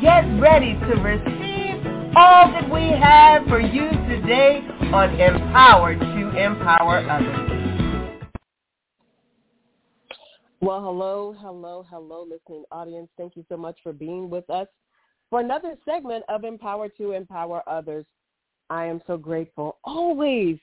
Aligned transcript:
get 0.00 0.22
ready 0.40 0.74
to 0.74 0.94
receive 1.02 1.84
all 2.16 2.50
that 2.52 2.70
we 2.72 2.88
have 2.88 3.44
for 3.48 3.60
you 3.60 3.90
today 4.08 4.60
on 4.92 5.20
Empower 5.20 5.94
to 5.96 6.30
Empower 6.36 6.98
Others. 7.10 7.48
Well, 10.60 10.80
hello, 10.82 11.34
hello, 11.38 11.84
hello, 11.90 12.22
listening 12.22 12.64
audience. 12.70 13.08
Thank 13.16 13.36
you 13.36 13.44
so 13.48 13.56
much 13.56 13.78
for 13.82 13.92
being 13.92 14.30
with 14.30 14.48
us 14.50 14.68
for 15.30 15.40
another 15.40 15.74
segment 15.84 16.24
of 16.28 16.44
Empower 16.44 16.88
to 16.90 17.12
Empower 17.12 17.62
Others. 17.68 18.06
I 18.70 18.84
am 18.84 19.00
so 19.06 19.16
grateful, 19.16 19.78
always 19.84 20.58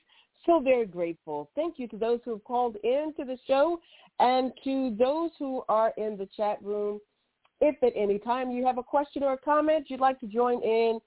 so 0.46 0.60
very 0.60 0.86
grateful. 0.86 1.50
Thank 1.54 1.78
you 1.78 1.88
to 1.88 1.98
those 1.98 2.20
who 2.24 2.32
have 2.32 2.44
called 2.44 2.76
in 2.84 3.12
to 3.18 3.24
the 3.24 3.38
show 3.46 3.80
and 4.18 4.52
to 4.64 4.96
those 4.98 5.30
who 5.38 5.62
are 5.68 5.92
in 5.98 6.16
the 6.16 6.28
chat 6.36 6.62
room. 6.62 7.00
If 7.60 7.82
at 7.82 7.92
any 7.96 8.18
time 8.18 8.50
you 8.50 8.64
have 8.66 8.78
a 8.78 8.82
question 8.82 9.22
or 9.22 9.32
a 9.34 9.38
comment 9.38 9.86
you'd 9.88 10.00
like 10.00 10.20
to 10.20 10.26
join 10.26 10.62
in, 10.62 10.98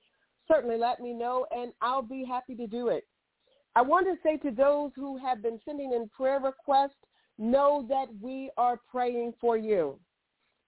certainly 0.47 0.77
let 0.77 0.99
me 0.99 1.13
know 1.13 1.45
and 1.51 1.71
I'll 1.81 2.01
be 2.01 2.25
happy 2.25 2.55
to 2.55 2.67
do 2.67 2.87
it. 2.87 3.05
I 3.75 3.81
want 3.81 4.07
to 4.07 4.15
say 4.23 4.37
to 4.37 4.51
those 4.55 4.91
who 4.95 5.17
have 5.17 5.43
been 5.43 5.59
sending 5.63 5.93
in 5.93 6.09
prayer 6.09 6.39
requests, 6.39 6.97
know 7.37 7.85
that 7.87 8.07
we 8.21 8.51
are 8.57 8.79
praying 8.91 9.33
for 9.39 9.57
you. 9.57 9.97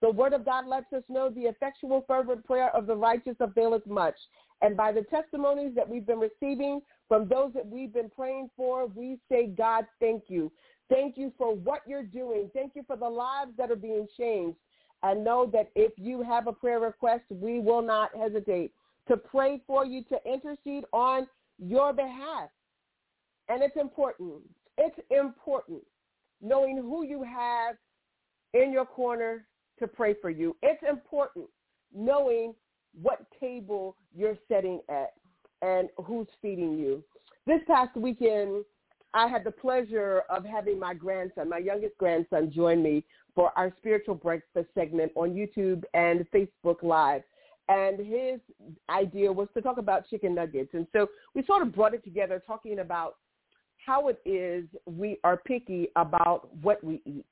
The 0.02 0.10
word 0.10 0.34
of 0.34 0.46
God 0.46 0.66
lets 0.66 0.92
us 0.94 1.04
know 1.10 1.30
the 1.30 1.42
effectual 1.42 2.04
fervent 2.08 2.44
prayer 2.46 2.76
of 2.76 2.88
the 2.88 2.96
righteous 2.96 3.36
availeth 3.40 3.86
much. 3.86 4.16
And 4.62 4.78
by 4.78 4.92
the 4.92 5.04
testimonies 5.04 5.74
that 5.76 5.88
we've 5.88 6.06
been 6.06 6.20
receiving 6.20 6.82
from 7.08 7.28
those 7.28 7.52
that 7.54 7.68
we've 7.68 7.94
been 7.94 8.10
praying 8.10 8.50
for, 8.56 8.88
we 8.88 9.18
say, 9.30 9.48
God, 9.48 9.86
thank 10.00 10.24
you. 10.28 10.52
Thank 10.90 11.18
you 11.18 11.32
for 11.38 11.56
what 11.56 11.82
you're 11.88 12.04
doing. 12.04 12.50
Thank 12.54 12.74
you 12.76 12.84
for 12.88 12.96
the 12.96 13.08
lives 13.08 13.52
that 13.58 13.72
are 13.72 13.76
being 13.76 14.08
changed. 14.18 14.58
And 15.04 15.24
know 15.24 15.50
that 15.52 15.72
if 15.76 15.94
you 15.98 16.22
have 16.22 16.48
a 16.48 16.54
prayer 16.54 16.80
request, 16.80 17.24
we 17.30 17.60
will 17.60 17.82
not 17.82 18.12
hesitate 18.16 18.72
to 19.08 19.18
pray 19.18 19.62
for 19.66 19.86
you, 19.86 20.04
to 20.06 20.18
intercede 20.26 20.84
on 20.94 21.28
your 21.58 21.92
behalf. 21.92 22.50
And 23.50 23.64
it's 23.64 23.76
important. 23.76 24.42
It's 24.78 25.00
important 25.10 25.82
knowing 26.42 26.78
who 26.78 27.04
you 27.04 27.24
have 27.24 27.76
in 28.54 28.72
your 28.72 28.86
corner 28.86 29.46
to 29.80 29.88
pray 29.88 30.16
for 30.22 30.30
you. 30.30 30.56
It's 30.62 30.82
important 30.88 31.48
knowing 31.94 32.54
what 33.00 33.26
table 33.40 33.96
you're 34.16 34.38
sitting 34.48 34.82
at 34.90 35.14
and 35.62 35.90
who's 36.06 36.28
feeding 36.42 36.78
you. 36.78 37.04
This 37.48 37.62
past 37.68 37.96
weekend, 37.96 38.64
I 39.14 39.28
had 39.28 39.44
the 39.44 39.52
pleasure 39.52 40.24
of 40.30 40.46
having 40.46 40.80
my 40.80 40.94
grandson, 40.94 41.50
my 41.50 41.58
youngest 41.58 41.98
grandson, 41.98 42.52
join 42.52 42.82
me 42.82 43.04
for 43.36 43.52
our 43.58 43.74
spiritual 43.78 44.16
breakfast 44.16 44.70
segment 44.74 45.12
on 45.16 45.32
YouTube 45.32 45.84
and 45.94 46.26
Facebook 46.34 46.82
Live. 46.82 47.24
And 47.68 48.00
his 48.00 48.40
idea 48.90 49.32
was 49.32 49.48
to 49.54 49.62
talk 49.62 49.78
about 49.78 50.10
chicken 50.10 50.36
nuggets. 50.36 50.70
And 50.74 50.88
so 50.94 51.08
we 51.36 51.44
sort 51.46 51.62
of 51.62 51.74
brought 51.74 51.94
it 51.94 52.04
together 52.04 52.42
talking 52.46 52.80
about 52.80 53.16
how 53.86 54.10
it 54.10 54.20
is 54.26 54.66
we 54.86 55.18
are 55.24 55.38
picky 55.38 55.90
about 55.96 56.50
what 56.62 56.84
we 56.84 57.02
eat. 57.06 57.26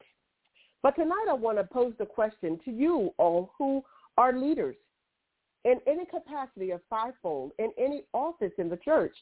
But 0.82 0.96
tonight 0.96 1.26
I 1.30 1.34
want 1.34 1.58
to 1.58 1.64
pose 1.64 1.94
the 2.00 2.06
question 2.06 2.60
to 2.66 2.72
you 2.72 3.14
all 3.18 3.52
who 3.58 3.84
are 4.18 4.38
leaders 4.38 4.76
in 5.66 5.80
any 5.88 6.06
capacity 6.06 6.72
of 6.72 6.82
fivefold, 6.90 7.52
in 7.60 7.72
any 7.78 8.04
office 8.14 8.54
in 8.58 8.70
the 8.70 8.78
church. 8.78 9.16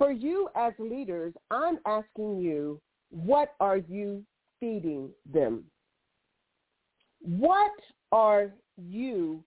For 0.00 0.10
you 0.10 0.48
as 0.56 0.72
leaders, 0.78 1.34
I'm 1.50 1.78
asking 1.84 2.38
you, 2.38 2.80
what 3.10 3.52
are 3.60 3.76
you 3.76 4.24
feeding 4.58 5.10
them? 5.30 5.64
What 7.20 7.72
are 8.10 8.50
you 8.78 9.44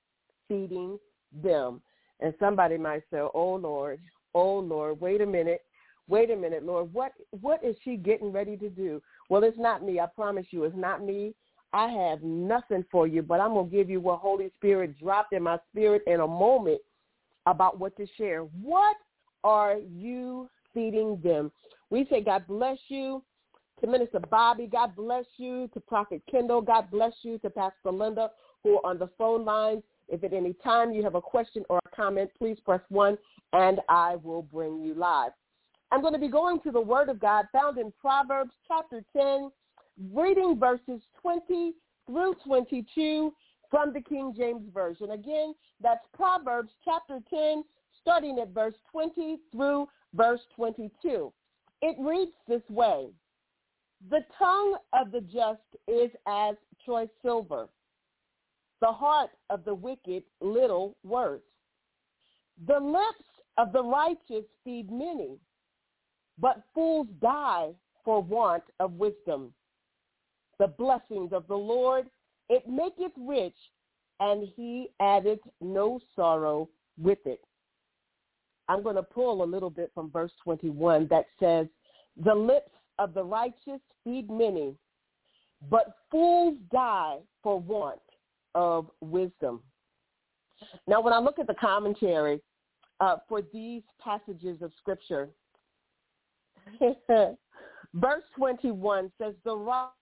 feeding 0.47 0.99
them? 1.41 1.81
And 2.19 2.35
somebody 2.39 2.77
might 2.77 3.01
say, 3.11 3.17
oh, 3.33 3.55
Lord, 3.55 3.99
oh, 4.35 4.59
Lord, 4.59 5.01
wait 5.01 5.21
a 5.21 5.25
minute. 5.25 5.61
Wait 6.07 6.29
a 6.29 6.35
minute, 6.35 6.63
Lord. 6.63 6.93
What 6.93 7.13
what 7.41 7.63
is 7.63 7.75
she 7.83 7.95
getting 7.95 8.31
ready 8.31 8.55
to 8.57 8.69
do? 8.69 9.01
Well, 9.29 9.43
it's 9.43 9.57
not 9.57 9.83
me. 9.83 9.99
I 9.99 10.05
promise 10.05 10.45
you, 10.51 10.65
it's 10.65 10.77
not 10.77 11.03
me. 11.03 11.33
I 11.73 11.87
have 11.87 12.21
nothing 12.21 12.85
for 12.91 13.07
you, 13.07 13.23
but 13.23 13.39
I'm 13.39 13.53
going 13.53 13.71
to 13.71 13.75
give 13.75 13.89
you 13.89 14.01
what 14.01 14.19
Holy 14.19 14.51
Spirit 14.53 14.99
dropped 14.99 15.33
in 15.33 15.41
my 15.41 15.57
spirit 15.71 16.03
in 16.05 16.19
a 16.19 16.27
moment 16.27 16.81
about 17.47 17.79
what 17.79 17.97
to 17.97 18.05
share. 18.17 18.41
What 18.41 18.97
are 19.43 19.77
you 19.77 20.49
feeding 20.73 21.19
them? 21.23 21.51
We 21.89 22.07
say, 22.09 22.21
God 22.21 22.45
bless 22.47 22.77
you 22.87 23.23
to 23.81 23.87
Minister 23.87 24.19
Bobby. 24.19 24.67
God 24.67 24.95
bless 24.95 25.25
you 25.37 25.69
to 25.73 25.79
Prophet 25.79 26.21
Kendall. 26.29 26.61
God 26.61 26.89
bless 26.89 27.13
you 27.21 27.37
to 27.39 27.49
Pastor 27.49 27.91
Linda, 27.91 28.31
who 28.63 28.77
are 28.77 28.91
on 28.91 28.99
the 28.99 29.09
phone 29.17 29.45
lines. 29.45 29.83
If 30.09 30.23
at 30.23 30.33
any 30.33 30.53
time 30.63 30.91
you 30.91 31.03
have 31.03 31.15
a 31.15 31.21
question 31.21 31.63
or 31.69 31.79
a 31.85 31.95
comment, 31.95 32.29
please 32.37 32.57
press 32.65 32.81
1 32.89 33.17
and 33.53 33.79
I 33.89 34.17
will 34.17 34.41
bring 34.41 34.81
you 34.81 34.93
live. 34.93 35.31
I'm 35.91 36.01
going 36.01 36.13
to 36.13 36.19
be 36.19 36.27
going 36.27 36.59
to 36.61 36.71
the 36.71 36.81
Word 36.81 37.09
of 37.09 37.19
God 37.19 37.45
found 37.53 37.77
in 37.77 37.93
Proverbs 38.01 38.51
chapter 38.67 39.03
10, 39.15 39.51
reading 40.11 40.57
verses 40.59 41.01
20 41.21 41.73
through 42.07 42.35
22 42.45 43.33
from 43.69 43.93
the 43.93 44.01
King 44.01 44.33
James 44.35 44.63
Version. 44.73 45.11
Again, 45.11 45.53
that's 45.81 46.05
Proverbs 46.15 46.71
chapter 46.83 47.19
10, 47.29 47.63
starting 48.03 48.37
at 48.39 48.49
verse 48.49 48.75
20 48.91 49.39
through 49.51 49.87
verse 50.13 50.41
22. 50.55 51.33
It 51.81 51.95
reads 51.99 52.31
this 52.47 52.61
way. 52.69 53.07
The 54.11 54.21
tongue 54.37 54.77
of 54.93 55.11
the 55.11 55.21
just 55.21 55.61
is 55.87 56.11
as 56.27 56.55
choice 56.85 57.09
silver. 57.21 57.67
The 58.81 58.91
heart 58.91 59.31
of 59.49 59.65
the 59.65 59.73
wicked 59.73 60.23
little 60.41 60.95
worth. 61.03 61.41
The 62.67 62.79
lips 62.79 63.25
of 63.57 63.71
the 63.71 63.83
righteous 63.83 64.45
feed 64.63 64.91
many, 64.91 65.39
but 66.37 66.63
fools 66.75 67.07
die 67.21 67.69
for 68.03 68.21
want 68.21 68.63
of 68.79 68.93
wisdom 68.93 69.53
the 70.59 70.67
blessings 70.67 71.33
of 71.33 71.47
the 71.47 71.55
Lord. 71.55 72.05
It 72.49 72.67
maketh 72.67 73.11
rich, 73.17 73.55
and 74.19 74.47
he 74.55 74.89
addeth 75.01 75.39
no 75.61 75.99
sorrow 76.15 76.69
with 76.97 77.19
it. 77.25 77.41
I'm 78.73 78.81
going 78.81 78.95
to 78.95 79.03
pull 79.03 79.43
a 79.43 79.45
little 79.45 79.69
bit 79.69 79.91
from 79.93 80.09
verse 80.09 80.31
21 80.43 81.07
that 81.11 81.25
says, 81.39 81.67
The 82.23 82.33
lips 82.33 82.71
of 82.97 83.13
the 83.13 83.23
righteous 83.23 83.79
feed 84.03 84.31
many, 84.31 84.73
but 85.69 85.97
fools 86.09 86.57
die 86.71 87.17
for 87.43 87.59
want 87.59 87.99
of 88.55 88.89
wisdom. 88.99 89.61
Now, 90.87 91.01
when 91.01 91.13
I 91.13 91.19
look 91.19 91.37
at 91.37 91.45
the 91.45 91.53
commentary 91.53 92.41
uh, 92.99 93.17
for 93.29 93.41
these 93.53 93.83
passages 94.03 94.59
of 94.63 94.71
Scripture, 94.79 95.29
verse 97.93 98.23
21 98.35 99.11
says, 99.21 99.35
The 99.45 99.55
rock 99.55 99.93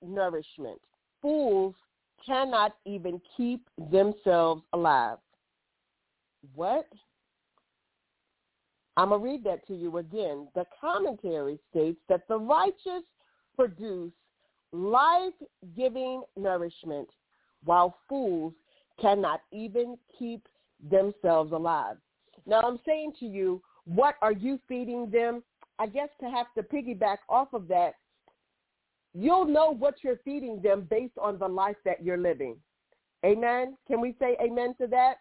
nourishment. 0.00 0.80
Fools 1.20 1.74
cannot 2.24 2.76
even 2.86 3.20
keep 3.36 3.68
themselves 3.90 4.62
alive. 4.72 5.18
What? 6.54 6.86
I'm 8.96 9.10
going 9.10 9.20
to 9.20 9.24
read 9.24 9.44
that 9.44 9.66
to 9.68 9.74
you 9.74 9.98
again. 9.98 10.48
The 10.54 10.64
commentary 10.80 11.58
states 11.70 12.00
that 12.08 12.26
the 12.28 12.38
righteous 12.38 13.04
produce 13.56 14.12
life-giving 14.72 16.22
nourishment, 16.36 17.08
while 17.64 17.96
fools 18.08 18.52
cannot 19.00 19.40
even 19.52 19.96
keep 20.18 20.46
themselves 20.90 21.52
alive. 21.52 21.96
Now 22.46 22.60
I'm 22.62 22.78
saying 22.86 23.14
to 23.20 23.26
you, 23.26 23.62
what 23.84 24.14
are 24.22 24.32
you 24.32 24.58
feeding 24.68 25.10
them? 25.10 25.42
I 25.78 25.86
guess 25.86 26.08
to 26.20 26.30
have 26.30 26.46
to 26.56 26.62
piggyback 26.62 27.18
off 27.28 27.52
of 27.52 27.68
that, 27.68 27.94
You'll 29.14 29.46
know 29.46 29.74
what 29.74 29.96
you're 30.02 30.20
feeding 30.24 30.60
them 30.62 30.86
based 30.88 31.18
on 31.20 31.38
the 31.38 31.48
life 31.48 31.76
that 31.84 32.04
you're 32.04 32.18
living. 32.18 32.56
Amen. 33.24 33.76
Can 33.86 34.00
we 34.00 34.14
say 34.18 34.36
amen 34.40 34.74
to 34.80 34.86
that? 34.88 35.14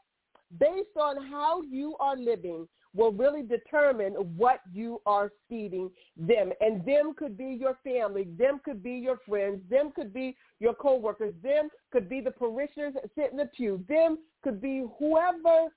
Based 0.57 0.97
on 0.99 1.27
how 1.29 1.61
you 1.61 1.95
are 1.99 2.17
living, 2.17 2.67
will 2.95 3.11
really 3.11 3.43
determine 3.43 4.13
what 4.13 4.61
you 4.73 5.01
are 5.05 5.31
feeding 5.47 5.91
them. 6.17 6.51
And 6.59 6.83
them 6.85 7.13
could 7.15 7.37
be 7.37 7.57
your 7.59 7.77
family, 7.83 8.27
them 8.37 8.59
could 8.63 8.81
be 8.81 8.93
your 8.93 9.19
friends, 9.27 9.61
them 9.69 9.91
could 9.95 10.13
be 10.13 10.35
your 10.59 10.73
coworkers, 10.73 11.33
them 11.43 11.69
could 11.91 12.09
be 12.09 12.21
the 12.21 12.31
parishioners 12.31 12.95
that 12.95 13.09
sit 13.15 13.31
in 13.31 13.37
the 13.37 13.49
pew, 13.55 13.83
them 13.87 14.17
could 14.43 14.61
be 14.61 14.85
whoever 14.97 15.67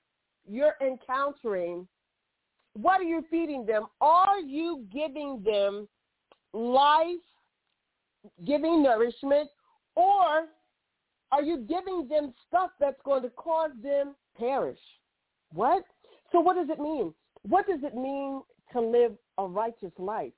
you're 0.49 0.75
encountering. 0.81 1.87
What 2.73 2.99
are 2.99 3.05
you 3.05 3.23
feeding 3.29 3.65
them? 3.65 3.85
Are 4.01 4.39
you 4.39 4.85
giving 4.91 5.43
them 5.45 5.87
life, 6.53 7.07
giving 8.45 8.81
nourishment, 8.81 9.49
or 9.95 10.45
are 11.33 11.41
you 11.41 11.57
giving 11.67 12.07
them 12.07 12.31
stuff 12.47 12.69
that's 12.79 13.01
going 13.03 13.23
to 13.23 13.29
cause 13.29 13.71
them 13.81 14.13
perish? 14.37 14.77
What? 15.51 15.83
So 16.31 16.39
what 16.39 16.55
does 16.55 16.69
it 16.69 16.79
mean? 16.79 17.11
What 17.41 17.65
does 17.65 17.79
it 17.81 17.95
mean 17.95 18.43
to 18.71 18.79
live 18.79 19.13
a 19.39 19.47
righteous 19.47 19.91
life? 19.97 20.31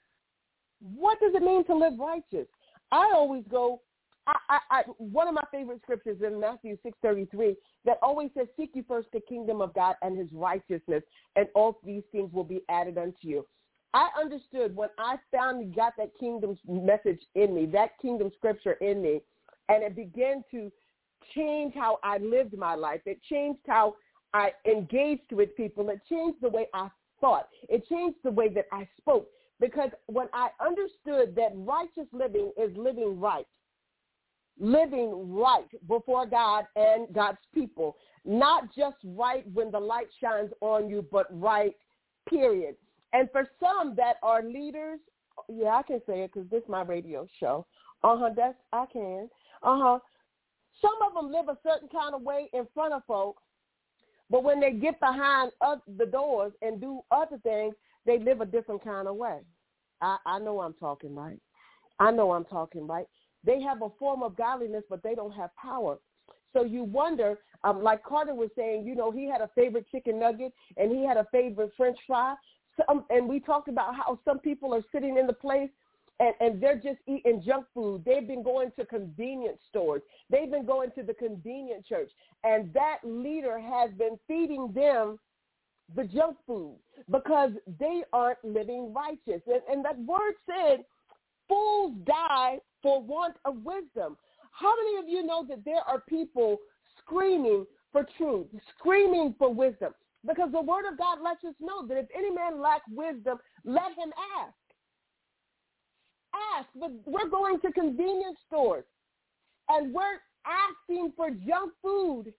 What 0.80 1.20
does 1.20 1.34
it 1.36 1.42
mean 1.42 1.66
to 1.66 1.76
live 1.76 2.00
righteous? 2.00 2.48
I 2.94 3.12
always 3.14 3.44
go, 3.52 3.82
I, 4.26 4.38
I, 4.50 4.60
I, 4.72 4.82
one 4.98 5.28
of 5.28 5.34
my 5.34 5.44
favorite 5.52 5.82
scriptures 5.84 6.20
in 6.26 6.40
Matthew 6.40 6.78
6.33 6.86 7.58
that 7.84 7.98
always 8.02 8.30
says, 8.34 8.48
seek 8.56 8.72
you 8.74 8.86
first 8.88 9.10
the 9.12 9.20
kingdom 9.20 9.60
of 9.60 9.74
God 9.74 9.96
and 10.02 10.18
his 10.18 10.32
righteousness, 10.32 11.04
and 11.36 11.48
all 11.56 11.78
these 11.86 12.04
things 12.14 12.32
will 12.32 12.46
be 12.46 12.62
added 12.70 12.98
unto 12.98 13.18
you. 13.24 13.46
I 13.94 14.08
understood 14.18 14.74
when 14.74 14.90
I 14.98 15.18
finally 15.30 15.66
got 15.66 15.92
that 15.98 16.12
kingdom 16.18 16.58
message 16.66 17.20
in 17.36 17.54
me, 17.54 17.66
that 17.68 18.00
kingdom 18.02 18.32
scripture 18.38 18.74
in 18.80 19.02
me, 19.02 19.22
and 19.68 19.84
it 19.84 19.94
began 19.94 20.42
to 20.52 20.72
change 21.34 21.74
how 21.76 22.00
I 22.04 22.18
lived 22.18 22.58
my 22.58 22.76
life. 22.76 23.02
It 23.06 23.20
changed 23.30 23.62
how 23.68 23.96
I 24.34 24.52
engaged 24.66 25.32
with 25.32 25.56
people. 25.56 25.90
It 25.90 26.02
changed 26.10 26.38
the 26.42 26.50
way 26.50 26.68
I 26.74 26.90
thought. 27.22 27.48
It 27.70 27.88
changed 27.88 28.18
the 28.24 28.32
way 28.32 28.50
that 28.50 28.66
I 28.72 28.88
spoke. 28.98 29.28
Because 29.60 29.90
when 30.08 30.28
I 30.34 30.50
understood 30.60 31.36
that 31.36 31.52
righteous 31.56 32.12
living 32.12 32.52
is 32.62 32.76
living 32.76 33.20
right, 33.20 33.48
living 34.60 35.34
right 35.34 35.68
before 35.88 36.26
God 36.26 36.66
and 36.76 37.08
God's 37.14 37.38
people, 37.54 37.96
not 38.26 38.76
just 38.76 38.98
right 39.04 39.46
when 39.54 39.72
the 39.72 39.80
light 39.80 40.08
shines 40.22 40.52
on 40.62 40.90
you, 40.90 41.06
but 41.12 41.28
right, 41.32 41.74
period. 42.28 42.76
And 43.14 43.30
for 43.32 43.48
some 43.60 43.96
that 43.96 44.18
are 44.24 44.44
leaders, 44.44 45.00
yeah, 45.48 45.76
I 45.76 45.84
can 45.84 46.02
say 46.08 46.22
it 46.22 46.32
because 46.34 46.50
this 46.50 46.64
is 46.64 46.70
my 46.70 46.82
radio 46.82 47.28
show. 47.40 47.66
Uh-huh, 48.04 48.30
that's, 48.36 48.58
I 48.74 48.86
can. 48.92 49.30
Uh-huh. 49.64 50.00
Some 50.82 50.96
of 51.08 51.14
them 51.14 51.32
live 51.32 51.48
a 51.50 51.58
certain 51.68 51.90
kind 51.90 52.14
of 52.14 52.22
way 52.22 52.50
in 52.54 52.68
front 52.74 52.94
of 52.94 53.04
folks, 53.06 53.42
but 54.30 54.44
when 54.44 54.60
they 54.60 54.72
get 54.72 55.00
behind 55.00 55.52
the 55.98 56.06
doors 56.06 56.54
and 56.62 56.82
do 56.82 57.02
other 57.12 57.38
things, 57.44 57.76
they 58.06 58.20
live 58.20 58.42
a 58.42 58.46
different 58.46 58.84
kind 58.84 59.08
of 59.08 59.16
way. 59.16 59.40
I, 60.02 60.18
I 60.26 60.40
know 60.40 60.62
I'm 60.62 60.74
talking 60.74 61.16
right. 61.16 61.40
I 62.00 62.12
know 62.12 62.34
I'm 62.34 62.46
talking 62.46 62.88
right. 62.88 63.08
They 63.46 63.62
have 63.62 63.82
a 63.82 63.90
form 64.00 64.24
of 64.24 64.36
godliness, 64.36 64.84
but 64.90 65.04
they 65.04 65.16
don't 65.16 65.32
have 65.32 65.56
power. 65.56 65.98
So 66.54 66.64
you 66.64 66.84
wonder, 66.84 67.38
um, 67.64 67.84
like 67.84 68.04
Carter 68.04 68.34
was 68.34 68.50
saying, 68.56 68.86
you 68.86 68.96
know, 68.96 69.12
he 69.12 69.30
had 69.30 69.42
a 69.42 69.50
favorite 69.56 69.86
chicken 69.92 70.20
nugget 70.20 70.54
and 70.78 70.92
he 70.92 71.06
had 71.06 71.18
a 71.18 71.28
favorite 71.32 71.72
French 71.78 71.98
fry. 72.08 72.36
Some, 72.88 73.06
and 73.10 73.28
we 73.28 73.40
talked 73.40 73.68
about 73.68 73.96
how 73.96 74.20
some 74.26 74.40
people 74.40 74.74
are 74.74 74.84
sitting 74.92 75.18
in 75.18 75.28
the 75.28 75.34
place 75.34 75.70
and, 76.20 76.34
and 76.40 76.62
they're 76.62 76.76
just 76.80 77.00
eating 77.08 77.44
junk 77.46 77.66
food. 77.74 78.04
They've 78.06 78.28
been 78.28 78.44
going 78.44 78.72
to 78.80 78.86
convenience 78.86 79.60
stores. 79.70 80.02
They've 80.30 80.50
been 80.50 80.66
going 80.66 80.92
to 80.92 81.04
the 81.04 81.14
convenient 81.14 81.86
church. 81.86 82.10
And 82.44 82.74
that 82.74 83.00
leader 83.04 83.60
has 83.60 83.92
been 83.98 84.18
feeding 84.28 84.72
them 84.74 85.20
the 85.96 86.06
junk 86.06 86.38
food 86.48 86.78
because 87.12 87.52
they 87.80 88.04
aren't 88.14 88.44
living 88.44 88.94
righteous. 88.94 89.42
And, 89.48 89.62
and 89.70 89.86
that 89.86 90.00
word 90.00 90.34
said, 90.46 90.86
fools 91.48 91.94
die 92.06 92.60
for 92.82 93.02
want 93.02 93.36
of 93.46 93.58
wisdom. 93.64 94.18
How 94.52 94.74
many 94.76 94.98
of 94.98 95.10
you 95.10 95.26
know 95.26 95.46
that 95.50 95.66
there 95.66 95.82
are 95.88 96.02
people 96.08 96.58
screaming 97.00 97.66
for 97.92 98.08
truth, 98.18 98.48
screaming 98.78 99.36
for 99.38 99.54
wisdom? 99.54 99.94
Because 100.26 100.52
the 100.52 100.62
word 100.62 100.86
of 100.92 100.98
God 100.98 101.20
lets 101.22 101.44
us 101.44 101.54
know 101.60 101.86
that 101.88 101.98
if 101.98 102.08
any 102.18 102.32
man 102.32 102.62
lack 102.62 102.82
wisdom, 102.90 103.38
let 103.64 103.92
him 103.92 104.12
ask 104.40 104.54
ask, 106.56 106.68
but 106.80 106.92
we're 107.06 107.30
going 107.30 107.60
to 107.62 107.72
convenience 107.72 108.38
stores 108.48 108.86
and 109.70 109.94
we're 109.94 110.20
asking 110.46 111.14
for 111.16 111.30
junk 111.30 111.72
food 111.82 112.34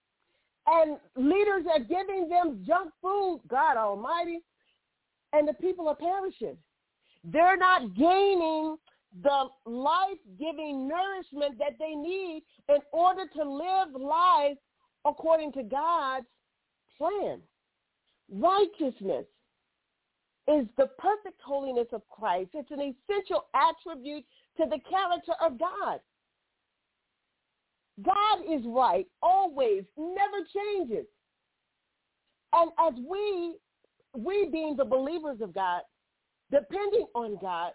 and 0.67 0.97
leaders 1.15 1.65
are 1.71 1.79
giving 1.79 2.27
them 2.29 2.63
junk 2.67 2.91
food, 3.01 3.41
God 3.47 3.77
Almighty, 3.77 4.39
and 5.33 5.47
the 5.47 5.53
people 5.53 5.87
are 5.87 5.95
perishing. 5.95 6.57
They're 7.23 7.57
not 7.57 7.95
gaining 7.95 8.77
the 9.23 9.45
life-giving 9.65 10.87
nourishment 10.87 11.57
that 11.59 11.77
they 11.79 11.95
need 11.95 12.43
in 12.69 12.77
order 12.91 13.23
to 13.35 13.49
live 13.49 13.99
life 13.99 14.57
according 15.05 15.53
to 15.53 15.63
God's 15.63 16.25
plan. 16.97 17.39
Righteousness 18.29 19.25
is 20.47 20.65
the 20.77 20.87
perfect 20.97 21.41
holiness 21.43 21.87
of 21.91 22.01
Christ. 22.09 22.51
It's 22.53 22.71
an 22.71 22.79
essential 22.79 23.45
attribute 23.53 24.23
to 24.57 24.65
the 24.65 24.79
character 24.89 25.33
of 25.41 25.59
God. 25.59 25.99
God 28.03 28.39
is 28.49 28.61
right 28.65 29.07
always, 29.21 29.83
never 29.97 30.37
changes. 30.55 31.05
And 32.53 32.71
as 32.79 32.93
we, 33.09 33.55
we 34.15 34.49
being 34.51 34.75
the 34.77 34.85
believers 34.85 35.39
of 35.41 35.53
God, 35.53 35.81
depending 36.51 37.07
on 37.13 37.37
God, 37.41 37.71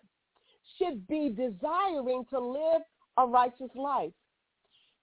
should 0.79 1.07
be 1.09 1.29
desiring 1.29 2.25
to 2.31 2.41
live 2.41 2.83
a 3.19 3.27
righteous 3.27 3.71
life. 3.75 4.13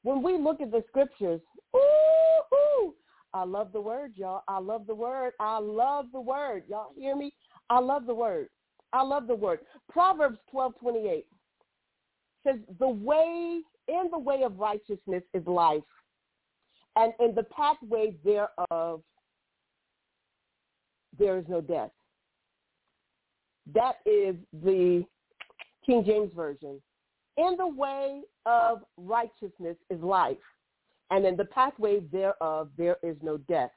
When 0.04 0.24
we 0.24 0.38
look 0.38 0.62
at 0.62 0.72
the 0.72 0.84
scriptures, 0.88 1.42
ooh, 1.76 2.94
I 3.34 3.44
love 3.44 3.72
the 3.74 3.82
word, 3.82 4.14
y'all. 4.16 4.44
I 4.48 4.60
love 4.60 4.88
the 4.88 4.96
word. 4.96 5.34
I 5.40 5.60
love 5.60 6.06
the 6.12 6.22
word. 6.22 6.64
Y'all 6.68 6.94
hear 6.98 7.16
me? 7.16 7.32
I 7.70 7.80
love 7.80 8.06
the 8.06 8.14
word. 8.14 8.50
I 8.94 9.04
love 9.04 9.28
the 9.28 9.36
word. 9.36 9.60
Proverbs 9.92 10.40
twelve 10.50 10.74
twenty 10.80 11.08
eight 11.08 11.28
says, 12.44 12.56
the 12.80 12.90
way, 12.90 13.62
in 13.88 14.10
the 14.12 14.18
way 14.18 14.44
of 14.44 14.58
righteousness 14.58 15.24
is 15.34 15.46
life, 15.46 15.84
and 16.96 17.14
in 17.20 17.36
the 17.36 17.44
pathway 17.44 18.16
thereof 18.24 19.02
there 21.18 21.38
is 21.38 21.46
no 21.50 21.60
death. 21.60 21.92
That 23.74 23.96
is 24.06 24.36
the 24.64 25.04
King 25.86 26.04
James 26.06 26.32
Version. 26.34 26.82
In 27.38 27.56
the 27.58 27.68
way 27.68 28.22
of 28.46 28.84
righteousness 28.98 29.78
is 29.90 30.02
life, 30.02 30.38
and 31.12 31.26
in 31.26 31.36
the 31.36 31.46
pathway 31.46 32.00
thereof 32.12 32.70
there 32.78 32.98
is 33.04 33.18
no 33.22 33.38
death. 33.38 33.72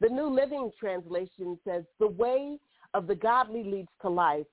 The 0.00 0.08
New 0.08 0.28
Living 0.28 0.70
Translation 0.78 1.58
says, 1.66 1.82
the 1.98 2.08
way 2.08 2.58
of 2.94 3.06
the 3.06 3.14
godly 3.14 3.64
leads 3.64 3.90
to 4.02 4.08
life. 4.08 4.46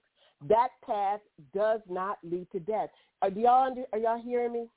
That 0.47 0.69
path 0.85 1.21
does 1.53 1.81
not 1.89 2.17
lead 2.23 2.47
to 2.51 2.59
death. 2.59 2.89
Are 3.21 3.29
y'all 3.29 3.67
under, 3.67 3.83
are 3.93 3.99
y'all 3.99 4.21
hearing 4.21 4.53
me? 4.53 4.67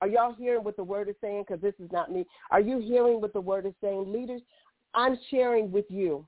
Are 0.00 0.08
y'all 0.08 0.34
hearing 0.34 0.64
what 0.64 0.76
the 0.76 0.82
word 0.82 1.08
is 1.08 1.14
saying? 1.20 1.44
Because 1.46 1.62
this 1.62 1.74
is 1.78 1.90
not 1.92 2.10
me. 2.10 2.26
Are 2.50 2.60
you 2.60 2.80
hearing 2.80 3.20
what 3.20 3.32
the 3.32 3.40
word 3.40 3.66
is 3.66 3.74
saying? 3.80 4.12
Leaders, 4.12 4.42
I'm 4.94 5.16
sharing 5.30 5.70
with 5.70 5.84
you 5.88 6.26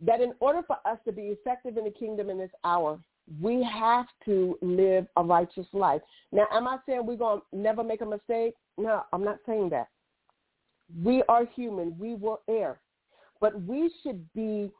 that 0.00 0.20
in 0.20 0.32
order 0.40 0.62
for 0.66 0.76
us 0.86 0.98
to 1.04 1.12
be 1.12 1.22
effective 1.22 1.76
in 1.76 1.84
the 1.84 1.90
kingdom 1.90 2.30
in 2.30 2.38
this 2.38 2.50
hour, 2.64 3.00
we 3.40 3.62
have 3.64 4.06
to 4.24 4.56
live 4.62 5.06
a 5.16 5.22
righteous 5.22 5.66
life. 5.72 6.00
Now, 6.32 6.46
am 6.52 6.68
I 6.68 6.78
saying 6.86 7.04
we're 7.04 7.16
going 7.16 7.40
to 7.40 7.58
never 7.58 7.82
make 7.82 8.00
a 8.00 8.06
mistake? 8.06 8.54
No, 8.78 9.02
I'm 9.12 9.24
not 9.24 9.38
saying 9.44 9.70
that. 9.70 9.88
We 11.02 11.22
are 11.28 11.44
human. 11.54 11.98
We 11.98 12.14
will 12.14 12.40
err. 12.48 12.78
But 13.40 13.60
we 13.62 13.92
should 14.02 14.24
be 14.34 14.70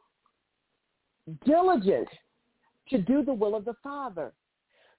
diligent 1.45 2.07
to 2.89 2.97
do 2.99 3.23
the 3.23 3.33
will 3.33 3.55
of 3.55 3.65
the 3.65 3.75
Father 3.83 4.33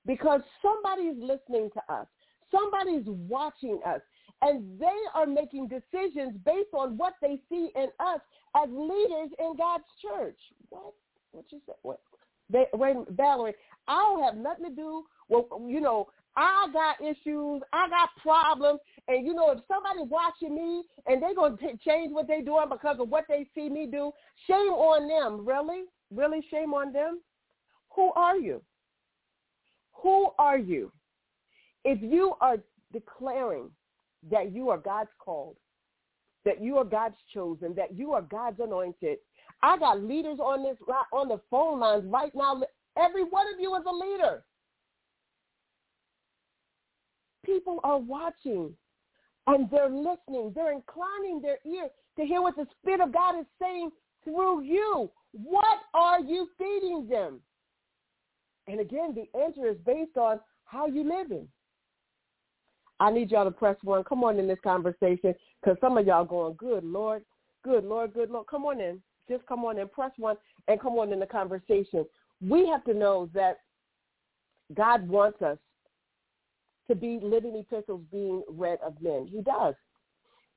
because 0.07 0.41
somebody's 0.63 1.17
listening 1.21 1.71
to 1.75 1.93
us. 1.93 2.07
Somebody's 2.51 3.05
watching 3.07 3.81
us 3.87 4.01
and 4.43 4.79
they 4.79 4.87
are 5.15 5.27
making 5.27 5.69
decisions 5.69 6.35
based 6.45 6.73
on 6.73 6.97
what 6.97 7.15
they 7.21 7.41
see 7.49 7.71
in 7.77 7.89
us 8.01 8.21
as 8.57 8.69
leaders 8.71 9.31
in 9.39 9.57
God's 9.57 9.85
church. 10.01 10.39
What? 10.71 10.95
What 11.33 11.45
you 11.51 11.61
say? 11.67 11.75
What? 11.83 12.01
They, 12.51 12.65
wait, 12.75 12.97
Valerie, 13.11 13.55
I 13.87 13.95
don't 13.95 14.25
have 14.25 14.37
nothing 14.37 14.65
to 14.71 14.75
do 14.75 15.05
with, 15.29 15.45
you 15.69 15.81
know, 15.81 16.09
I 16.41 16.69
got 16.73 17.01
issues, 17.01 17.63
I 17.73 17.89
got 17.89 18.09
problems, 18.23 18.81
and 19.09 19.27
you 19.27 19.35
know, 19.35 19.51
if 19.51 19.59
somebody 19.69 20.09
watching 20.09 20.55
me 20.55 20.83
and 21.07 21.23
they're 21.23 21.35
going 21.35 21.59
to 21.59 21.77
change 21.87 22.13
what 22.13 22.27
they're 22.27 22.43
doing 22.43 22.69
because 22.71 22.97
of 22.99 23.11
what 23.11 23.27
they 23.29 23.47
see 23.55 23.69
me 23.69 23.87
do, 23.87 24.11
shame 24.47 24.73
on 24.73 25.07
them, 25.07 25.47
really? 25.47 25.85
really 26.11 26.45
shame 26.51 26.75
on 26.75 26.93
them? 26.93 27.21
Who 27.95 28.13
are 28.13 28.37
you? 28.37 28.63
Who 30.03 30.29
are 30.39 30.59
you? 30.59 30.93
If 31.85 32.01
you 32.03 32.35
are 32.41 32.59
declaring 32.93 33.71
that 34.31 34.53
you 34.53 34.71
are 34.71 34.79
God's 34.79 35.11
called, 35.19 35.57
that 36.45 36.63
you 36.63 36.79
are 36.79 36.85
God's 36.85 37.17
chosen, 37.33 37.75
that 37.75 37.97
you 37.97 38.13
are 38.13 38.23
God's 38.23 38.61
anointed, 38.61 39.19
I 39.63 39.79
got 39.79 40.03
leaders 40.03 40.39
on 40.39 40.63
this 40.63 40.77
on 41.13 41.29
the 41.29 41.41
phone 41.51 41.81
lines 41.81 42.05
right 42.07 42.33
now. 42.35 42.63
Every 42.99 43.25
one 43.25 43.47
of 43.53 43.61
you 43.61 43.75
is 43.77 43.83
a 43.87 43.93
leader. 43.93 44.43
People 47.51 47.81
are 47.83 47.99
watching 47.99 48.73
and 49.47 49.69
they're 49.71 49.91
listening. 49.91 50.53
They're 50.55 50.73
inclining 50.73 51.43
their 51.43 51.59
ear 51.67 51.89
to 52.17 52.25
hear 52.25 52.41
what 52.41 52.55
the 52.57 52.67
Spirit 52.79 53.01
of 53.01 53.13
God 53.13 53.41
is 53.41 53.47
saying 53.61 53.91
through 54.23 54.63
you. 54.63 55.11
What 55.33 55.79
are 55.95 56.21
you 56.21 56.49
feeding 56.57 57.09
them? 57.09 57.41
And 58.69 58.79
again, 58.79 59.15
the 59.15 59.39
answer 59.39 59.67
is 59.69 59.77
based 59.85 60.17
on 60.17 60.39
how 60.65 60.87
you 60.87 61.03
living. 61.03 61.49
I 63.01 63.11
need 63.11 63.31
y'all 63.31 63.45
to 63.45 63.51
press 63.51 63.77
one. 63.83 64.05
Come 64.05 64.23
on 64.23 64.39
in 64.39 64.47
this 64.47 64.59
conversation 64.63 65.35
because 65.61 65.77
some 65.81 65.99
of 65.99 66.07
y'all 66.07 66.25
going, 66.25 66.55
good 66.57 66.85
Lord, 66.85 67.25
good 67.65 67.85
Lord, 67.85 68.13
good 68.13 68.31
Lord. 68.31 68.47
Come 68.47 68.67
on 68.67 68.81
in. 68.81 69.01
Just 69.29 69.45
come 69.47 69.65
on 69.65 69.79
in, 69.79 69.89
press 69.89 70.13
one, 70.19 70.37
and 70.69 70.81
come 70.81 70.93
on 70.95 71.13
in 71.13 71.19
the 71.19 71.27
conversation. 71.27 72.05
We 72.41 72.69
have 72.69 72.85
to 72.85 72.95
know 72.95 73.29
that 73.35 73.59
God 74.75 75.09
wants 75.09 75.41
us 75.43 75.59
to 76.91 76.97
be 76.97 77.21
living 77.23 77.57
epistles 77.57 78.03
being 78.11 78.43
read 78.49 78.79
of 78.85 79.01
men. 79.01 79.29
He 79.31 79.41
does. 79.43 79.75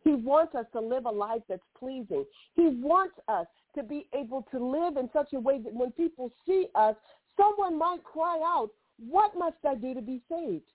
He 0.03 0.15
wants 0.15 0.55
us 0.55 0.65
to 0.73 0.81
live 0.81 1.05
a 1.05 1.11
life 1.11 1.43
that's 1.47 1.61
pleasing. 1.77 2.25
He 2.55 2.69
wants 2.81 3.15
us 3.27 3.45
to 3.75 3.83
be 3.83 4.07
able 4.13 4.45
to 4.51 4.59
live 4.59 4.97
in 4.97 5.09
such 5.13 5.33
a 5.33 5.39
way 5.39 5.59
that 5.59 5.73
when 5.73 5.91
people 5.91 6.31
see 6.45 6.67
us, 6.75 6.95
someone 7.37 7.77
might 7.77 8.03
cry 8.03 8.39
out, 8.43 8.69
what 8.97 9.37
must 9.37 9.57
I 9.67 9.75
do 9.75 9.93
to 9.93 10.01
be 10.01 10.21
saved? 10.29 10.65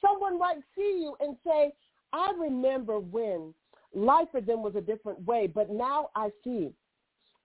Someone 0.00 0.38
might 0.38 0.58
see 0.76 1.00
you 1.00 1.16
and 1.20 1.36
say, 1.44 1.72
I 2.12 2.32
remember 2.38 3.00
when 3.00 3.52
life 3.92 4.28
for 4.30 4.40
them 4.40 4.62
was 4.62 4.76
a 4.76 4.80
different 4.80 5.20
way, 5.26 5.48
but 5.52 5.70
now 5.70 6.10
I 6.14 6.30
see. 6.44 6.70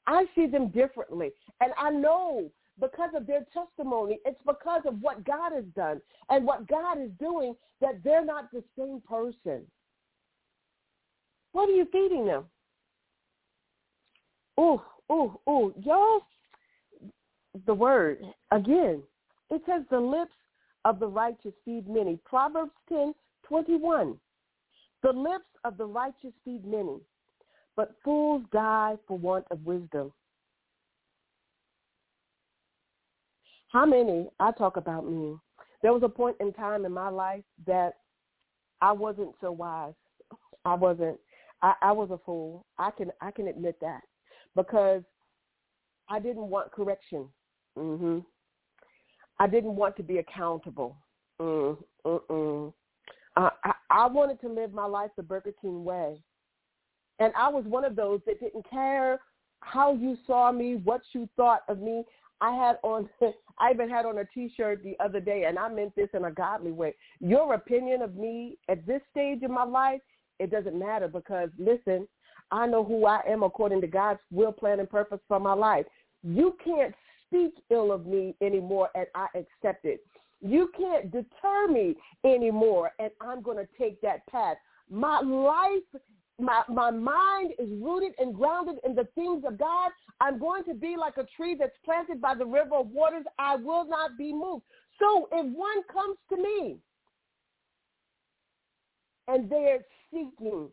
I 0.05 0.25
see 0.35 0.45
them 0.45 0.69
differently. 0.69 1.31
And 1.59 1.71
I 1.77 1.89
know 1.89 2.51
because 2.79 3.11
of 3.15 3.27
their 3.27 3.45
testimony, 3.53 4.19
it's 4.25 4.41
because 4.45 4.81
of 4.85 5.01
what 5.01 5.25
God 5.25 5.51
has 5.53 5.65
done 5.75 6.01
and 6.29 6.45
what 6.45 6.67
God 6.67 7.01
is 7.01 7.11
doing 7.19 7.55
that 7.81 8.03
they're 8.03 8.25
not 8.25 8.51
the 8.51 8.63
same 8.77 9.01
person. 9.07 9.61
What 11.51 11.69
are 11.69 11.73
you 11.73 11.87
feeding 11.91 12.25
them? 12.25 12.45
Ooh, 14.59 14.81
ooh, 15.11 15.39
ooh. 15.49 15.73
Y'all, 15.81 16.21
the 17.65 17.73
word, 17.73 18.19
again, 18.51 19.01
it 19.49 19.61
says 19.65 19.83
the 19.89 19.99
lips 19.99 20.35
of 20.85 20.99
the 20.99 21.07
righteous 21.07 21.53
feed 21.65 21.87
many. 21.87 22.19
Proverbs 22.25 22.71
10, 22.89 23.13
21. 23.43 24.15
The 25.01 25.11
lips 25.11 25.45
of 25.63 25.77
the 25.77 25.85
righteous 25.85 26.33
feed 26.43 26.65
many, 26.65 26.97
but 27.75 27.95
fools 28.03 28.43
die 28.51 28.95
for 29.07 29.17
want 29.17 29.45
of 29.49 29.65
wisdom. 29.65 30.11
How 33.69 33.85
many, 33.85 34.27
I 34.39 34.51
talk 34.51 34.77
about 34.77 35.05
me, 35.05 35.35
there 35.81 35.93
was 35.93 36.03
a 36.03 36.09
point 36.09 36.35
in 36.39 36.51
time 36.53 36.85
in 36.85 36.91
my 36.91 37.09
life 37.09 37.43
that 37.65 37.97
I 38.81 38.91
wasn't 38.91 39.33
so 39.39 39.51
wise. 39.51 39.93
I 40.65 40.73
wasn't, 40.73 41.17
I, 41.61 41.73
I 41.81 41.91
was 41.91 42.09
a 42.11 42.17
fool. 42.25 42.65
I 42.77 42.91
can, 42.91 43.11
I 43.21 43.31
can 43.31 43.47
admit 43.47 43.77
that 43.81 44.01
because 44.55 45.03
I 46.09 46.19
didn't 46.19 46.49
want 46.49 46.71
correction. 46.71 47.29
Mhm. 47.77 48.25
I 49.39 49.47
didn't 49.47 49.75
want 49.75 49.95
to 49.97 50.03
be 50.03 50.17
accountable. 50.17 50.97
Mm, 51.39 51.77
mm-mm. 52.05 52.73
Uh, 53.37 53.49
I, 53.63 53.73
I 53.89 54.07
wanted 54.07 54.41
to 54.41 54.49
live 54.49 54.73
my 54.73 54.85
life 54.85 55.11
the 55.15 55.23
Burger 55.23 55.53
King 55.61 55.85
way. 55.85 56.21
And 57.19 57.31
I 57.37 57.47
was 57.47 57.63
one 57.65 57.85
of 57.85 57.95
those 57.95 58.19
that 58.25 58.39
didn't 58.41 58.69
care 58.69 59.19
how 59.61 59.93
you 59.93 60.17
saw 60.25 60.51
me, 60.51 60.75
what 60.75 61.01
you 61.13 61.29
thought 61.37 61.61
of 61.69 61.79
me. 61.79 62.03
I 62.41 62.51
had 62.51 62.77
on, 62.83 63.09
I 63.59 63.71
even 63.71 63.89
had 63.89 64.05
on 64.05 64.17
a 64.17 64.25
T-shirt 64.25 64.83
the 64.83 64.95
other 65.03 65.19
day, 65.19 65.45
and 65.47 65.57
I 65.59 65.69
meant 65.69 65.95
this 65.95 66.09
in 66.13 66.25
a 66.25 66.31
godly 66.31 66.71
way. 66.71 66.95
Your 67.19 67.53
opinion 67.53 68.01
of 68.01 68.15
me 68.15 68.57
at 68.69 68.85
this 68.85 69.01
stage 69.11 69.43
in 69.43 69.51
my 69.51 69.65
life, 69.65 70.01
it 70.39 70.51
doesn't 70.51 70.77
matter 70.77 71.07
because 71.07 71.49
listen, 71.57 72.07
I 72.51 72.65
know 72.65 72.83
who 72.83 73.05
I 73.05 73.21
am 73.27 73.43
according 73.43 73.81
to 73.81 73.87
God's 73.87 74.19
will, 74.31 74.51
plan, 74.51 74.79
and 74.79 74.89
purpose 74.89 75.19
for 75.27 75.39
my 75.39 75.53
life. 75.53 75.85
You 76.23 76.55
can't 76.63 76.95
speak 77.25 77.53
ill 77.69 77.91
of 77.91 78.05
me 78.05 78.35
anymore, 78.41 78.89
and 78.95 79.05
I 79.15 79.27
accept 79.35 79.85
it. 79.85 80.01
You 80.41 80.71
can't 80.77 81.11
deter 81.11 81.67
me 81.69 81.95
anymore, 82.23 82.91
and 82.99 83.11
I'm 83.21 83.41
going 83.41 83.57
to 83.57 83.67
take 83.77 84.01
that 84.01 84.25
path. 84.27 84.57
My 84.89 85.19
life, 85.19 86.01
my, 86.39 86.63
my 86.69 86.91
mind 86.91 87.53
is 87.59 87.69
rooted 87.81 88.13
and 88.19 88.33
grounded 88.33 88.75
in 88.85 88.95
the 88.95 89.07
things 89.15 89.43
of 89.45 89.57
God. 89.57 89.91
I'm 90.21 90.39
going 90.39 90.63
to 90.65 90.73
be 90.73 90.95
like 90.97 91.17
a 91.17 91.25
tree 91.35 91.55
that's 91.59 91.77
planted 91.85 92.21
by 92.21 92.35
the 92.35 92.45
river 92.45 92.75
of 92.75 92.89
waters. 92.89 93.25
I 93.37 93.55
will 93.55 93.85
not 93.85 94.17
be 94.17 94.33
moved. 94.33 94.63
So 94.99 95.29
if 95.31 95.45
one 95.53 95.83
comes 95.91 96.17
to 96.29 96.37
me 96.37 96.77
and 99.27 99.49
they're 99.49 99.85
seeking 100.11 100.69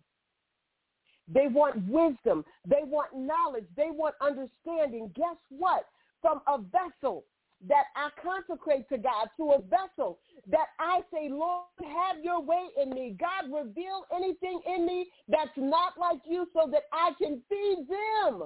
they 1.33 1.49
want 1.49 1.83
wisdom. 1.89 2.45
They 2.67 2.83
want 2.85 3.17
knowledge. 3.17 3.67
They 3.77 3.91
want 3.91 4.15
understanding. 4.21 5.11
Guess 5.15 5.37
what? 5.49 5.87
From 6.23 6.41
a 6.47 6.59
vessel 6.59 7.25
that 7.69 7.85
I 7.97 8.11
consecrate 8.23 8.89
to 8.91 8.99
God, 8.99 9.29
to 9.39 9.53
a 9.53 9.63
vessel 9.63 10.19
that 10.49 10.69
I 10.79 11.01
say, 11.13 11.29
Lord, 11.31 11.65
have 11.81 12.23
your 12.23 12.41
way 12.41 12.67
in 12.81 12.91
me. 12.91 13.17
God, 13.19 13.51
reveal 13.53 14.05
anything 14.15 14.61
in 14.67 14.87
me 14.87 15.11
that's 15.29 15.57
not 15.57 15.95
like 15.99 16.21
you 16.27 16.47
so 16.53 16.69
that 16.71 16.83
I 16.93 17.13
can 17.19 17.41
feed 17.49 17.87
them 17.89 18.43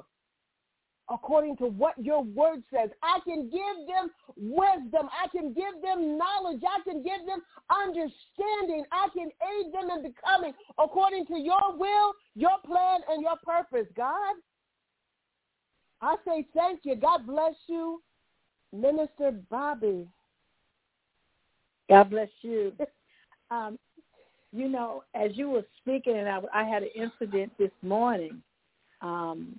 according 1.11 1.57
to 1.57 1.65
what 1.65 1.95
your 1.99 2.23
word 2.23 2.63
says. 2.73 2.91
I 3.03 3.19
can 3.25 3.51
give 3.51 3.87
them 3.89 4.11
wisdom. 4.37 5.09
I 5.11 5.29
can 5.29 5.53
give 5.53 5.83
them 5.83 6.17
knowledge. 6.17 6.63
I 6.63 6.81
can 6.89 7.03
give 7.03 7.27
them 7.27 7.43
understanding. 7.69 8.85
I 8.93 9.09
can 9.13 9.27
aid 9.27 9.75
them 9.75 9.91
in 9.91 10.03
becoming 10.03 10.53
according 10.79 11.27
to 11.27 11.39
your 11.39 11.77
will, 11.77 12.13
your 12.37 12.59
plan, 12.65 13.01
and 13.11 13.23
your 13.23 13.37
purpose, 13.45 13.89
God. 13.97 14.37
I 16.01 16.17
say 16.25 16.47
thank 16.55 16.81
you. 16.85 16.97
God 16.97 17.27
bless 17.27 17.55
you, 17.67 18.01
Minister 18.73 19.33
Bobby. 19.51 20.09
God 21.89 22.11
bless 22.11 22.31
you. 22.43 22.73
Um, 23.53 23.81
you 24.53 24.69
know, 24.69 25.03
as 25.13 25.33
you 25.35 25.51
were 25.51 25.65
speaking, 25.79 26.17
and 26.17 26.29
I, 26.29 26.41
I 26.55 26.63
had 26.63 26.85
an 26.85 26.91
incident 26.95 27.51
this 27.59 27.73
morning. 27.83 28.43
Um, 29.01 29.57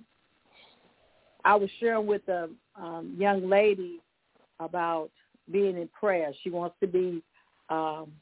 I 1.44 1.56
was 1.56 1.68
sharing 1.78 2.06
with 2.06 2.26
a 2.28 2.48
um, 2.74 3.14
young 3.18 3.50
lady 3.50 4.00
about 4.60 5.10
being 5.50 5.76
in 5.76 5.88
prayer. 5.88 6.32
She 6.42 6.50
wants 6.50 6.76
to 6.80 6.86
be 6.86 7.22
um, 7.68 8.12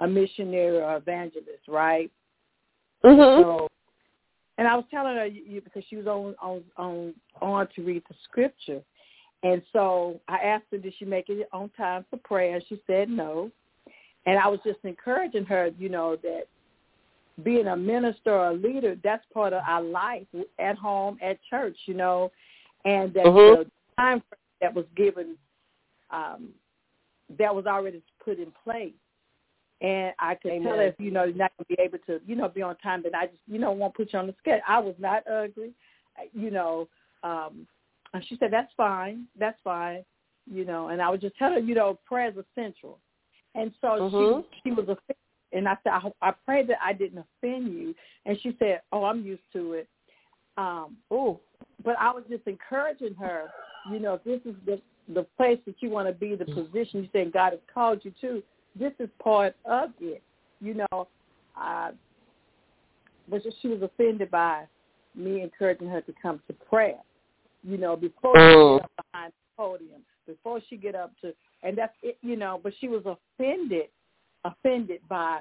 a 0.00 0.06
missionary 0.06 0.78
or 0.78 0.96
evangelist, 0.96 1.68
right? 1.68 2.10
Mm-hmm. 3.04 3.42
So, 3.42 3.68
and 4.58 4.66
I 4.66 4.74
was 4.74 4.84
telling 4.90 5.16
her 5.16 5.26
you, 5.26 5.60
because 5.60 5.84
she 5.88 5.96
was 5.96 6.06
on 6.06 6.34
on 6.40 6.62
on 6.76 7.14
on 7.40 7.68
to 7.74 7.82
read 7.82 8.02
the 8.08 8.14
scripture, 8.24 8.80
and 9.42 9.62
so 9.72 10.20
I 10.28 10.36
asked 10.38 10.66
her, 10.70 10.78
did 10.78 10.94
she 10.98 11.04
make 11.04 11.28
it 11.28 11.48
on 11.52 11.70
time 11.70 12.04
for 12.10 12.16
prayer? 12.18 12.60
She 12.68 12.80
said 12.86 13.08
no, 13.08 13.50
and 14.26 14.38
I 14.38 14.46
was 14.48 14.60
just 14.64 14.78
encouraging 14.84 15.44
her, 15.46 15.70
you 15.78 15.88
know, 15.88 16.16
that 16.22 16.44
being 17.42 17.66
a 17.66 17.76
minister 17.76 18.30
or 18.30 18.48
a 18.48 18.54
leader, 18.54 18.96
that's 19.02 19.24
part 19.32 19.52
of 19.52 19.62
our 19.66 19.82
life 19.82 20.26
at 20.58 20.76
home, 20.76 21.18
at 21.22 21.38
church, 21.48 21.76
you 21.86 21.94
know, 21.94 22.30
and 22.84 23.12
that 23.14 23.24
mm-hmm. 23.24 23.62
the 23.62 23.70
time 23.98 24.22
frame 24.28 24.38
that 24.60 24.74
was 24.74 24.84
given, 24.96 25.36
um, 26.10 26.50
that 27.38 27.54
was 27.54 27.66
already 27.66 28.02
put 28.24 28.38
in 28.38 28.52
place. 28.62 28.92
And 29.80 30.12
I 30.20 30.36
could 30.36 30.52
Amen. 30.52 30.68
tell 30.68 30.76
her, 30.76 30.86
if, 30.86 30.94
you 30.98 31.10
know, 31.10 31.24
you're 31.24 31.34
not 31.34 31.50
going 31.56 31.66
to 31.68 31.76
be 31.76 31.82
able 31.82 31.98
to, 32.06 32.20
you 32.24 32.36
know, 32.36 32.48
be 32.48 32.62
on 32.62 32.76
time, 32.76 33.02
then 33.02 33.14
I 33.16 33.26
just, 33.26 33.38
you 33.48 33.58
know, 33.58 33.72
won't 33.72 33.94
put 33.94 34.12
you 34.12 34.18
on 34.18 34.28
the 34.28 34.34
schedule. 34.38 34.62
I 34.68 34.78
was 34.78 34.94
not 34.98 35.26
ugly, 35.26 35.72
you 36.32 36.52
know. 36.52 36.88
Um, 37.24 37.66
and 38.14 38.24
she 38.28 38.36
said, 38.38 38.52
that's 38.52 38.72
fine. 38.76 39.26
That's 39.38 39.58
fine. 39.64 40.04
You 40.50 40.64
know, 40.64 40.88
and 40.88 41.00
I 41.00 41.08
was 41.08 41.20
just 41.20 41.36
telling 41.36 41.54
her, 41.54 41.60
you 41.60 41.74
know, 41.74 41.98
prayer 42.04 42.28
is 42.28 42.34
essential. 42.36 42.98
And 43.54 43.72
so 43.80 43.88
mm-hmm. 43.88 44.40
she 44.64 44.70
she 44.70 44.70
was 44.72 44.88
a 44.88 44.96
and 45.52 45.68
I 45.68 45.76
said, 45.82 45.92
I, 45.92 46.28
I 46.28 46.32
pray 46.44 46.64
that 46.66 46.78
I 46.82 46.92
didn't 46.92 47.18
offend 47.18 47.72
you. 47.72 47.94
And 48.24 48.38
she 48.42 48.56
said, 48.58 48.80
oh, 48.92 49.04
I'm 49.04 49.24
used 49.24 49.42
to 49.52 49.74
it. 49.74 49.88
Um, 50.56 50.96
oh, 51.10 51.40
but 51.84 51.94
I 51.98 52.10
was 52.10 52.24
just 52.28 52.46
encouraging 52.46 53.14
her, 53.16 53.50
you 53.90 53.98
know, 53.98 54.14
if 54.14 54.24
this 54.24 54.40
is 54.50 54.58
the, 54.66 54.80
the 55.12 55.26
place 55.36 55.58
that 55.66 55.76
you 55.80 55.90
want 55.90 56.08
to 56.08 56.14
be, 56.14 56.34
the 56.34 56.44
position 56.44 57.02
you 57.02 57.08
said 57.12 57.32
God 57.32 57.52
has 57.52 57.60
called 57.72 58.00
you 58.02 58.12
to, 58.20 58.42
this 58.78 58.92
is 58.98 59.08
part 59.22 59.54
of 59.64 59.90
it, 60.00 60.22
you 60.60 60.74
know. 60.74 61.08
Uh, 61.60 61.90
but 63.28 63.42
she 63.60 63.68
was 63.68 63.82
offended 63.82 64.30
by 64.30 64.64
me 65.14 65.42
encouraging 65.42 65.88
her 65.88 66.00
to 66.02 66.14
come 66.20 66.40
to 66.46 66.52
prayer, 66.52 66.98
you 67.62 67.76
know, 67.76 67.96
before 67.96 68.34
she 68.36 68.40
get 68.40 68.82
up 68.82 68.90
behind 69.12 69.32
the 69.32 69.62
podium, 69.62 70.02
before 70.26 70.60
she 70.68 70.76
get 70.76 70.94
up 70.94 71.12
to, 71.20 71.32
and 71.62 71.76
that's 71.76 71.94
it, 72.02 72.18
you 72.22 72.36
know, 72.36 72.60
but 72.62 72.72
she 72.80 72.88
was 72.88 73.02
offended 73.06 73.86
offended 74.44 75.00
by 75.08 75.40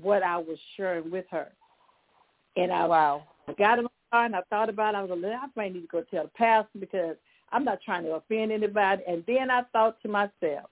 what 0.00 0.22
I 0.22 0.36
was 0.36 0.58
sharing 0.76 1.10
with 1.10 1.24
her. 1.30 1.48
And 2.56 2.72
I 2.72 2.86
wow. 2.86 3.22
I 3.48 3.52
got 3.52 3.78
in 3.78 3.84
my 3.84 3.90
car 4.10 4.24
and 4.26 4.36
I 4.36 4.40
thought 4.50 4.68
about 4.68 4.94
it. 4.94 4.98
I 4.98 5.02
was 5.02 5.10
like, 5.10 5.32
I 5.32 5.46
might 5.56 5.72
need 5.72 5.82
to 5.82 5.86
go 5.86 6.02
tell 6.10 6.24
the 6.24 6.30
pastor 6.30 6.78
because 6.78 7.16
I'm 7.52 7.64
not 7.64 7.80
trying 7.84 8.04
to 8.04 8.12
offend 8.12 8.52
anybody. 8.52 9.02
And 9.06 9.24
then 9.26 9.50
I 9.50 9.62
thought 9.72 10.00
to 10.02 10.08
myself, 10.08 10.70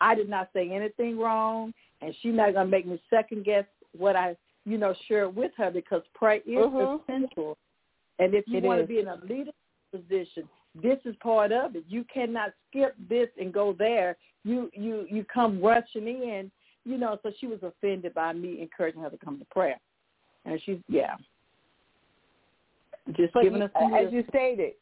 I 0.00 0.14
did 0.14 0.28
not 0.28 0.50
say 0.52 0.70
anything 0.70 1.18
wrong, 1.18 1.72
and 2.00 2.14
she's 2.20 2.34
not 2.34 2.54
going 2.54 2.66
to 2.66 2.70
make 2.70 2.86
me 2.86 3.00
second 3.08 3.44
guess 3.44 3.64
what 3.96 4.16
I, 4.16 4.36
you 4.64 4.78
know, 4.78 4.94
share 5.06 5.28
with 5.28 5.52
her 5.56 5.70
because 5.70 6.02
prayer 6.14 6.40
is 6.46 6.56
mm-hmm. 6.56 7.12
essential. 7.12 7.56
And 8.18 8.34
if 8.34 8.44
you 8.46 8.58
it 8.58 8.64
want 8.64 8.80
is. 8.80 8.84
to 8.84 8.88
be 8.88 8.98
in 9.00 9.08
a 9.08 9.16
leadership 9.22 9.54
position, 9.92 10.48
this 10.74 10.98
is 11.04 11.14
part 11.22 11.52
of 11.52 11.76
it. 11.76 11.84
You 11.88 12.04
cannot 12.12 12.50
skip 12.68 12.96
this 13.08 13.28
and 13.38 13.52
go 13.52 13.74
there. 13.78 14.16
You 14.44 14.70
you 14.72 15.06
you 15.08 15.24
come 15.32 15.62
rushing 15.62 16.06
in, 16.06 16.50
you 16.84 16.98
know. 16.98 17.18
So 17.22 17.30
she 17.38 17.46
was 17.46 17.60
offended 17.62 18.14
by 18.14 18.32
me 18.32 18.60
encouraging 18.60 19.02
her 19.02 19.10
to 19.10 19.18
come 19.18 19.38
to 19.38 19.44
prayer, 19.46 19.78
and 20.44 20.60
she's 20.64 20.78
yeah, 20.88 21.16
just 23.16 23.32
but 23.34 23.42
giving 23.42 23.60
you, 23.60 23.66
us 23.66 23.70
as 23.76 24.12
you 24.12 24.24
stated, 24.28 24.72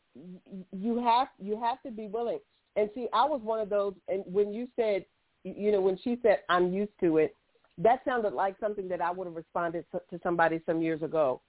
you 0.72 1.02
have 1.02 1.28
you 1.38 1.60
have 1.60 1.82
to 1.82 1.90
be 1.90 2.06
willing. 2.06 2.38
And 2.76 2.88
see, 2.94 3.08
I 3.12 3.24
was 3.24 3.40
one 3.42 3.60
of 3.60 3.68
those. 3.68 3.94
And 4.08 4.22
when 4.26 4.54
you 4.54 4.68
said, 4.76 5.04
you 5.44 5.72
know, 5.72 5.80
when 5.80 5.98
she 6.02 6.18
said, 6.22 6.38
"I'm 6.48 6.72
used 6.72 6.92
to 7.00 7.18
it," 7.18 7.34
that 7.78 8.02
sounded 8.04 8.32
like 8.32 8.56
something 8.60 8.88
that 8.88 9.00
I 9.00 9.10
would 9.10 9.26
have 9.26 9.36
responded 9.36 9.84
to, 9.92 10.00
to 10.10 10.20
somebody 10.22 10.60
some 10.66 10.80
years 10.80 11.02
ago, 11.02 11.40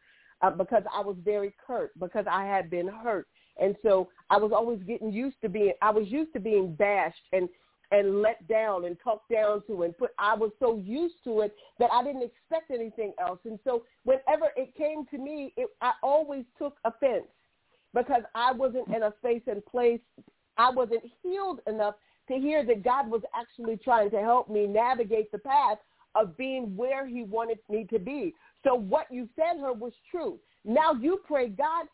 uh, 0.41 0.49
because 0.49 0.83
I 0.93 1.01
was 1.01 1.15
very 1.23 1.53
curt 1.65 1.91
because 1.99 2.25
I 2.29 2.45
had 2.45 2.69
been 2.69 2.87
hurt, 2.87 3.27
and 3.61 3.75
so 3.81 4.09
I 4.29 4.37
was 4.37 4.51
always 4.53 4.79
getting 4.83 5.13
used 5.13 5.37
to 5.41 5.49
being. 5.49 5.73
I 5.81 5.91
was 5.91 6.07
used 6.07 6.33
to 6.33 6.39
being 6.39 6.75
bashed 6.75 7.23
and 7.31 7.47
and 7.93 8.21
let 8.21 8.47
down 8.47 8.85
and 8.85 8.97
talked 9.03 9.29
down 9.29 9.61
to 9.67 9.83
and 9.83 9.97
put 9.97 10.11
I 10.17 10.33
was 10.33 10.51
so 10.59 10.77
used 10.77 11.15
to 11.25 11.41
it 11.41 11.53
that 11.77 11.89
I 11.91 12.03
didn't 12.03 12.23
expect 12.23 12.71
anything 12.71 13.13
else. 13.19 13.39
And 13.43 13.59
so 13.65 13.83
whenever 14.05 14.47
it 14.55 14.73
came 14.75 15.05
to 15.07 15.17
me, 15.17 15.53
it, 15.57 15.69
I 15.81 15.91
always 16.01 16.45
took 16.57 16.77
offense 16.85 17.27
because 17.93 18.23
I 18.33 18.53
wasn't 18.53 18.87
in 18.87 19.03
a 19.03 19.13
space 19.19 19.41
and 19.47 19.65
place 19.65 19.99
I 20.57 20.69
wasn't 20.69 21.03
healed 21.23 21.59
enough 21.67 21.95
to 22.27 22.35
hear 22.35 22.65
that 22.65 22.83
God 22.83 23.09
was 23.09 23.21
actually 23.35 23.77
trying 23.77 24.11
to 24.11 24.19
help 24.19 24.49
me 24.49 24.67
navigate 24.67 25.31
the 25.31 25.39
path 25.39 25.77
of 26.15 26.37
being 26.37 26.75
where 26.75 27.07
he 27.07 27.23
wanted 27.23 27.59
me 27.69 27.85
to 27.91 27.99
be. 27.99 28.33
So 28.63 28.75
what 28.75 29.07
you 29.11 29.27
said 29.35 29.59
her 29.59 29.73
was 29.73 29.93
true. 30.09 30.39
Now 30.63 30.93
you 30.93 31.21
pray, 31.25 31.49
God, 31.49 31.87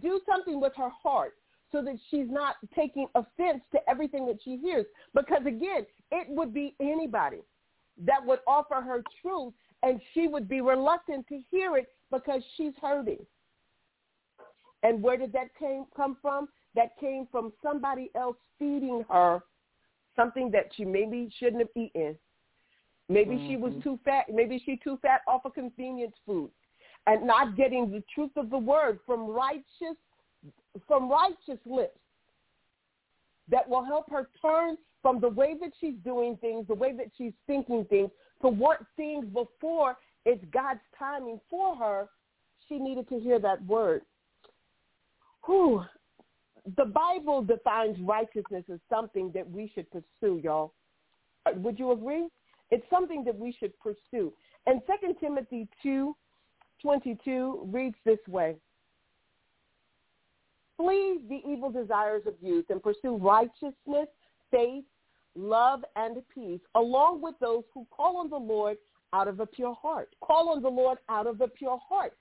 do 0.00 0.20
something 0.26 0.60
with 0.60 0.72
her 0.76 0.90
heart 0.90 1.34
so 1.72 1.82
that 1.82 1.96
she's 2.10 2.28
not 2.28 2.56
taking 2.74 3.06
offense 3.14 3.62
to 3.72 3.78
everything 3.88 4.26
that 4.26 4.38
she 4.44 4.56
hears. 4.56 4.86
Because 5.14 5.42
again, 5.46 5.86
it 6.10 6.26
would 6.28 6.54
be 6.54 6.74
anybody 6.80 7.40
that 8.04 8.24
would 8.24 8.40
offer 8.46 8.80
her 8.80 9.02
truth 9.22 9.52
and 9.82 10.00
she 10.14 10.28
would 10.28 10.48
be 10.48 10.60
reluctant 10.60 11.26
to 11.28 11.40
hear 11.50 11.76
it 11.76 11.86
because 12.10 12.42
she's 12.56 12.72
hurting. 12.80 13.24
And 14.82 15.02
where 15.02 15.16
did 15.16 15.32
that 15.32 15.48
came, 15.58 15.86
come 15.96 16.16
from? 16.22 16.48
That 16.74 16.96
came 17.00 17.26
from 17.32 17.52
somebody 17.62 18.10
else 18.14 18.36
feeding 18.58 19.04
her 19.10 19.40
something 20.14 20.50
that 20.50 20.70
she 20.76 20.84
maybe 20.84 21.30
shouldn't 21.38 21.60
have 21.60 21.68
eaten. 21.74 22.16
Maybe 23.08 23.36
mm-hmm. 23.36 23.48
she 23.48 23.56
was 23.56 23.72
too 23.82 23.98
fat. 24.04 24.26
Maybe 24.32 24.62
she 24.64 24.78
too 24.82 24.98
fat 25.02 25.20
off 25.28 25.44
of 25.44 25.54
convenience 25.54 26.14
food 26.24 26.50
and 27.06 27.26
not 27.26 27.56
getting 27.56 27.90
the 27.90 28.02
truth 28.14 28.30
of 28.36 28.50
the 28.50 28.58
word 28.58 28.98
from 29.06 29.26
righteous 29.26 29.96
from 30.86 31.10
righteous 31.10 31.60
lips 31.64 31.98
that 33.48 33.66
will 33.68 33.84
help 33.84 34.10
her 34.10 34.28
turn 34.42 34.76
from 35.00 35.20
the 35.20 35.28
way 35.28 35.54
that 35.60 35.70
she's 35.80 35.94
doing 36.04 36.36
things, 36.40 36.66
the 36.66 36.74
way 36.74 36.92
that 36.96 37.06
she's 37.16 37.32
thinking 37.46 37.84
things, 37.88 38.10
to 38.42 38.48
what 38.48 38.80
things 38.96 39.24
before 39.26 39.96
it's 40.26 40.44
God's 40.52 40.80
timing 40.98 41.40
for 41.48 41.76
her. 41.76 42.08
She 42.68 42.78
needed 42.78 43.08
to 43.10 43.20
hear 43.20 43.38
that 43.38 43.64
word. 43.64 44.02
Whew. 45.44 45.84
The 46.76 46.84
Bible 46.84 47.42
defines 47.42 47.96
righteousness 48.00 48.64
as 48.72 48.80
something 48.90 49.30
that 49.34 49.48
we 49.48 49.70
should 49.72 49.86
pursue, 49.92 50.40
y'all. 50.42 50.74
Uh, 51.46 51.52
would 51.58 51.78
you 51.78 51.92
agree? 51.92 52.26
It's 52.72 52.84
something 52.90 53.22
that 53.22 53.38
we 53.38 53.52
should 53.52 53.72
pursue. 53.78 54.32
And 54.66 54.82
2 55.00 55.14
Timothy 55.20 55.68
2, 55.84 56.16
22 56.82 57.68
reads 57.72 57.96
this 58.04 58.18
way. 58.28 58.56
Flee 60.76 61.20
the 61.28 61.40
evil 61.48 61.70
desires 61.70 62.22
of 62.26 62.34
youth 62.42 62.66
and 62.68 62.82
pursue 62.82 63.16
righteousness, 63.16 64.08
faith, 64.50 64.84
love, 65.34 65.84
and 65.96 66.16
peace, 66.34 66.60
along 66.74 67.22
with 67.22 67.34
those 67.40 67.64
who 67.72 67.86
call 67.90 68.18
on 68.18 68.28
the 68.28 68.36
Lord 68.36 68.76
out 69.12 69.28
of 69.28 69.40
a 69.40 69.46
pure 69.46 69.74
heart. 69.74 70.14
Call 70.20 70.50
on 70.50 70.62
the 70.62 70.68
Lord 70.68 70.98
out 71.08 71.26
of 71.26 71.40
a 71.40 71.48
pure 71.48 71.78
heart. 71.88 72.14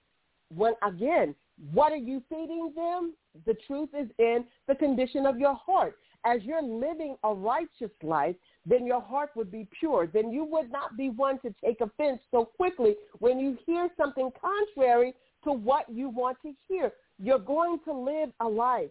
When 0.50 0.74
again, 0.88 1.36
what 1.74 1.92
are 1.92 1.98
you 1.98 2.22
feeding 2.30 2.72
them? 2.76 3.14
The 3.46 3.56
truth 3.68 3.90
is 3.98 4.08
in 4.20 4.46
the 4.68 4.76
condition 4.76 5.26
of 5.26 5.38
your 5.38 5.56
heart. 5.56 5.98
As 6.26 6.42
you're 6.44 6.64
living 6.64 7.16
a 7.24 7.34
righteous 7.34 7.92
life, 8.02 8.36
then 8.66 8.86
your 8.86 9.02
heart 9.02 9.30
would 9.36 9.52
be 9.52 9.68
pure. 9.80 10.08
Then 10.08 10.32
you 10.32 10.44
would 10.46 10.72
not 10.72 10.98
be 10.98 11.10
one 11.10 11.40
to 11.42 11.54
take 11.64 11.82
offense 11.82 12.20
so 12.32 12.46
quickly 12.46 12.96
when 13.20 13.40
you 13.40 13.58
hear 13.66 13.90
something 13.96 14.32
contrary 14.42 15.14
to 15.44 15.52
what 15.52 15.86
you 15.88 16.10
want 16.10 16.38
to 16.42 16.54
hear. 16.68 16.92
You're 17.20 17.40
going 17.40 17.80
to 17.86 17.94
live 17.94 18.30
a 18.40 18.48
life 18.48 18.90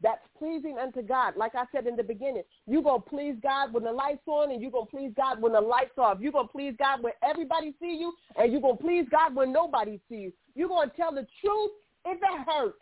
that's 0.00 0.22
pleasing 0.38 0.76
unto 0.78 1.02
God. 1.02 1.36
Like 1.36 1.54
I 1.54 1.64
said 1.72 1.86
in 1.86 1.96
the 1.96 2.02
beginning, 2.02 2.42
you're 2.66 2.82
going 2.82 3.02
to 3.02 3.08
please 3.08 3.34
God 3.42 3.72
when 3.72 3.82
the 3.82 3.92
light's 3.92 4.26
on 4.26 4.52
and 4.52 4.62
you're 4.62 4.70
going 4.70 4.86
to 4.86 4.90
please 4.90 5.12
God 5.16 5.40
when 5.40 5.52
the 5.52 5.60
light's 5.60 5.98
off. 5.98 6.18
You're 6.20 6.32
going 6.32 6.46
to 6.46 6.52
please 6.52 6.74
God 6.78 7.02
when 7.02 7.14
everybody 7.22 7.74
see 7.80 7.96
you 7.98 8.12
and 8.36 8.52
you're 8.52 8.60
going 8.60 8.76
to 8.76 8.82
please 8.82 9.06
God 9.10 9.34
when 9.34 9.52
nobody 9.52 9.98
see 10.08 10.16
you. 10.16 10.32
You're 10.54 10.68
going 10.68 10.90
to 10.90 10.96
tell 10.96 11.12
the 11.12 11.26
truth 11.40 11.70
if 12.04 12.18
it 12.18 12.46
hurts. 12.46 12.78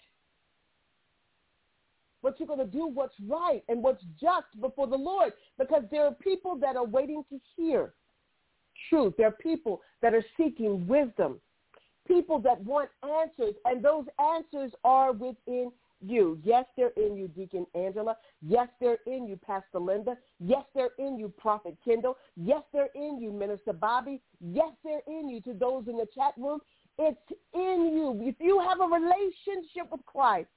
But 2.23 2.39
you're 2.39 2.49
going 2.49 2.59
to 2.59 2.65
do 2.65 2.87
what's 2.87 3.15
right 3.27 3.63
and 3.69 3.83
what's 3.83 4.03
just 4.21 4.47
before 4.61 4.87
the 4.87 4.97
Lord 4.97 5.33
because 5.59 5.85
there 5.91 6.05
are 6.05 6.15
people 6.15 6.57
that 6.57 6.77
are 6.77 6.87
waiting 6.87 7.23
to 7.31 7.39
hear 7.57 7.95
truth. 8.89 9.15
There 9.17 9.29
are 9.29 9.33
people 9.33 9.81
that 10.03 10.15
are 10.15 10.25
seeking 10.37 10.87
wisdom 10.87 11.41
people 12.07 12.39
that 12.41 12.63
want 12.65 12.89
answers, 13.03 13.55
and 13.65 13.85
those 13.85 14.07
answers 14.21 14.73
are 14.85 15.13
within 15.13 15.71
you. 16.01 16.39
Yes, 16.45 16.67
they're 16.77 16.93
in 16.97 17.17
you, 17.17 17.29
Deacon 17.29 17.67
Angela. 17.75 18.17
Yes, 18.43 18.69
they're 18.81 18.99
in 19.07 19.27
you, 19.27 19.39
Pastor 19.45 19.79
Linda. 19.79 20.17
Yes, 20.39 20.63
they're 20.75 20.91
in 20.99 21.19
you, 21.19 21.33
Prophet 21.37 21.77
Kendall. 21.85 22.17
Yes, 22.37 22.63
they're 22.73 22.91
in 22.95 23.19
you, 23.21 23.33
Minister 23.33 23.73
Bobby. 23.73 24.21
Yes, 24.41 24.73
they're 24.85 25.03
in 25.07 25.29
you 25.29 25.41
to 25.43 25.55
those 25.55 25.89
in 25.89 25.97
the 25.97 26.07
chat 26.15 26.35
room. 26.37 26.61
It's 26.99 27.19
in 27.55 27.93
you. 27.93 28.19
If 28.23 28.37
you 28.41 28.61
have 28.61 28.81
a 28.81 28.95
relationship 28.95 29.91
with 29.91 30.05
Christ, 30.07 30.49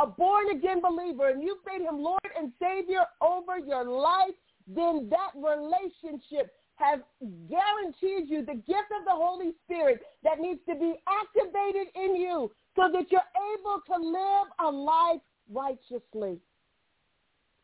a 0.00 0.06
born-again 0.06 0.80
believer, 0.80 1.28
and 1.28 1.42
you've 1.42 1.58
made 1.66 1.84
him 1.84 1.98
Lord 1.98 2.20
and 2.38 2.52
Savior 2.60 3.04
over 3.20 3.58
your 3.58 3.84
life, 3.84 4.34
then 4.66 5.10
that 5.10 5.32
relationship 5.34 6.52
has 6.76 7.00
guaranteed 7.48 8.30
you 8.30 8.44
the 8.44 8.54
gift 8.54 8.90
of 8.98 9.04
the 9.04 9.10
Holy 9.10 9.52
Spirit 9.64 10.00
that 10.24 10.40
needs 10.40 10.60
to 10.68 10.74
be 10.74 10.94
activated 11.06 11.88
in 11.94 12.16
you 12.16 12.50
so 12.74 12.90
that 12.92 13.10
you're 13.10 13.20
able 13.58 13.82
to 13.86 14.02
live 14.02 14.46
a 14.60 14.70
life 14.70 15.20
righteously 15.52 16.38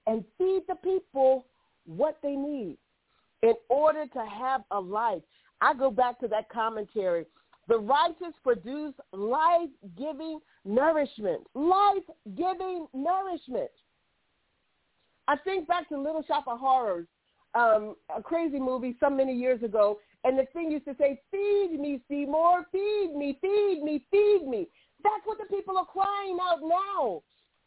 and 0.07 0.22
feed 0.37 0.62
the 0.68 0.75
people 0.77 1.46
what 1.87 2.18
they 2.22 2.37
need 2.37 2.77
in 3.42 3.55
order 3.70 4.07
to 4.07 4.27
have 4.27 4.62
a 4.72 4.79
life. 4.79 5.22
I 5.61 5.72
go 5.72 5.90
back 5.90 6.20
to 6.20 6.29
that 6.29 6.51
commentary. 6.51 7.25
The 7.68 7.79
righteous 7.79 8.35
produce 8.42 8.94
life-giving 9.12 10.40
nourishment. 10.64 11.42
Life-giving 11.55 12.87
nourishment. 12.94 13.70
I 15.29 15.37
think 15.38 15.66
back 15.66 15.88
to 15.88 16.00
Little 16.00 16.22
Shop 16.22 16.44
of 16.46 16.61
Horrors 16.61 17.09
um, 17.57 17.96
a 18.14 18.22
crazy 18.22 18.61
movie 18.61 18.96
some 19.00 19.16
many 19.16 19.33
years 19.33 19.62
ago, 19.62 19.98
and 20.24 20.38
the 20.38 20.44
thing 20.52 20.70
used 20.70 20.85
to 20.85 20.94
say, 20.98 21.20
"Feed 21.31 21.81
me, 21.81 22.00
Seymour, 22.09 22.66
feed 22.70 23.14
me, 23.16 23.38
feed 23.40 23.83
me, 23.83 24.05
feed 24.11 24.46
me." 24.46 24.68
That's 25.02 25.24
what 25.24 25.38
the 25.38 25.46
people 25.46 25.79
are 25.79 25.87
crying 25.87 26.38
out 26.40 26.61
now. 26.62 27.22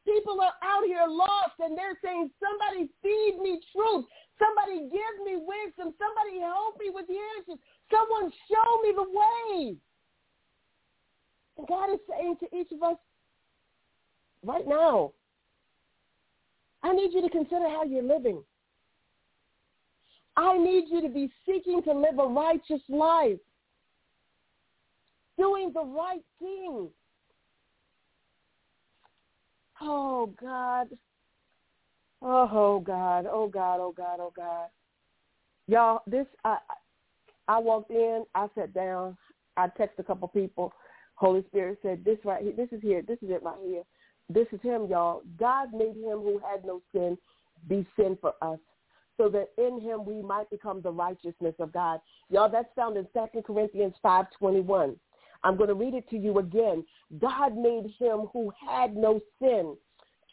People 0.05 0.39
are 0.41 0.53
out 0.63 0.85
here 0.85 1.05
lost, 1.07 1.57
and 1.59 1.77
they're 1.77 1.97
saying, 2.03 2.29
"Somebody 2.39 2.89
feed 3.01 3.39
me 3.41 3.62
truth. 3.71 4.05
Somebody 4.38 4.89
give 4.89 5.25
me 5.25 5.38
wisdom. 5.38 5.93
Somebody 5.97 6.39
help 6.39 6.77
me 6.79 6.91
with 6.91 7.07
the 7.07 7.17
answers. 7.38 7.59
Someone 7.89 8.31
show 8.47 8.81
me 8.83 8.93
the 8.93 9.09
way." 9.09 9.77
God 11.67 11.93
is 11.93 12.00
saying 12.10 12.38
to 12.39 12.58
each 12.58 12.72
of 12.72 12.84
us 12.84 12.98
right 14.45 14.67
now, 14.67 15.12
I 16.84 16.93
need 16.93 17.13
you 17.13 17.22
to 17.22 17.30
consider 17.30 17.67
how 17.67 17.84
you're 17.84 18.04
living. 18.04 18.41
I 20.38 20.58
need 20.58 20.86
you 20.89 21.02
to 21.02 21.10
be 21.10 21.30
seeking 21.45 21.84
to 21.84 21.93
live 21.93 22.17
a 22.17 22.28
righteous 22.28 22.82
life, 22.88 23.39
doing 25.38 25.72
the 25.74 25.84
right 25.84 26.24
thing. 26.39 26.89
Oh, 29.82 30.34
God. 30.39 30.88
Oh, 32.22 32.50
oh 32.52 32.80
God. 32.80 33.26
Oh, 33.30 33.48
God. 33.48 33.80
Oh, 33.80 33.93
God. 33.95 34.19
Oh, 34.22 34.34
God. 34.36 34.67
Y'all, 35.67 36.02
this, 36.08 36.26
I, 36.45 36.58
I 37.48 37.60
walked 37.60 37.91
in, 37.91 38.24
I 38.34 38.48
sat 38.56 38.74
down, 38.74 39.17
I 39.58 39.67
texted 39.67 40.00
a 40.00 40.04
couple 40.04 40.28
people. 40.30 40.74
Holy 41.19 41.43
Spirit 41.47 41.79
said, 41.82 42.05
"This 42.05 42.17
right 42.23 42.41
here, 42.41 42.53
this 42.53 42.69
is 42.71 42.82
here, 42.82 43.01
this 43.01 43.21
is 43.21 43.29
it 43.29 43.43
right 43.43 43.60
here. 43.62 43.84
This 44.29 44.47
is 44.53 44.62
him, 44.62 44.88
y'all. 44.88 45.21
God 45.38 45.73
made 45.73 45.97
him 45.97 46.19
who 46.19 46.39
had 46.39 46.63
no 46.63 46.82
sin 46.93 47.17
be 47.67 47.86
sin 47.97 48.17
for 48.21 48.34
us, 48.41 48.60
so 49.17 49.27
that 49.27 49.49
in 49.58 49.82
him 49.82 50.05
we 50.05 50.21
might 50.21 50.49
become 50.49 50.82
the 50.82 50.91
righteousness 50.91 51.55
of 51.60 51.73
God." 51.73 51.99
Y'all, 52.29 52.49
that's 52.49 52.73
found 52.73 52.95
in 52.95 53.05
Second 53.13 53.43
Corinthians 53.43 53.95
five 54.01 54.32
twenty 54.32 54.62
one. 54.62 54.97
I'm 55.43 55.58
going 55.58 55.67
to 55.67 55.75
read 55.75 55.93
it 55.93 56.10
to 56.10 56.17
you 56.17 56.39
again. 56.39 56.86
God 57.19 57.55
made 57.55 57.93
him 57.99 58.27
who 58.32 58.51
had 58.65 58.95
no 58.95 59.19
sin 59.41 59.75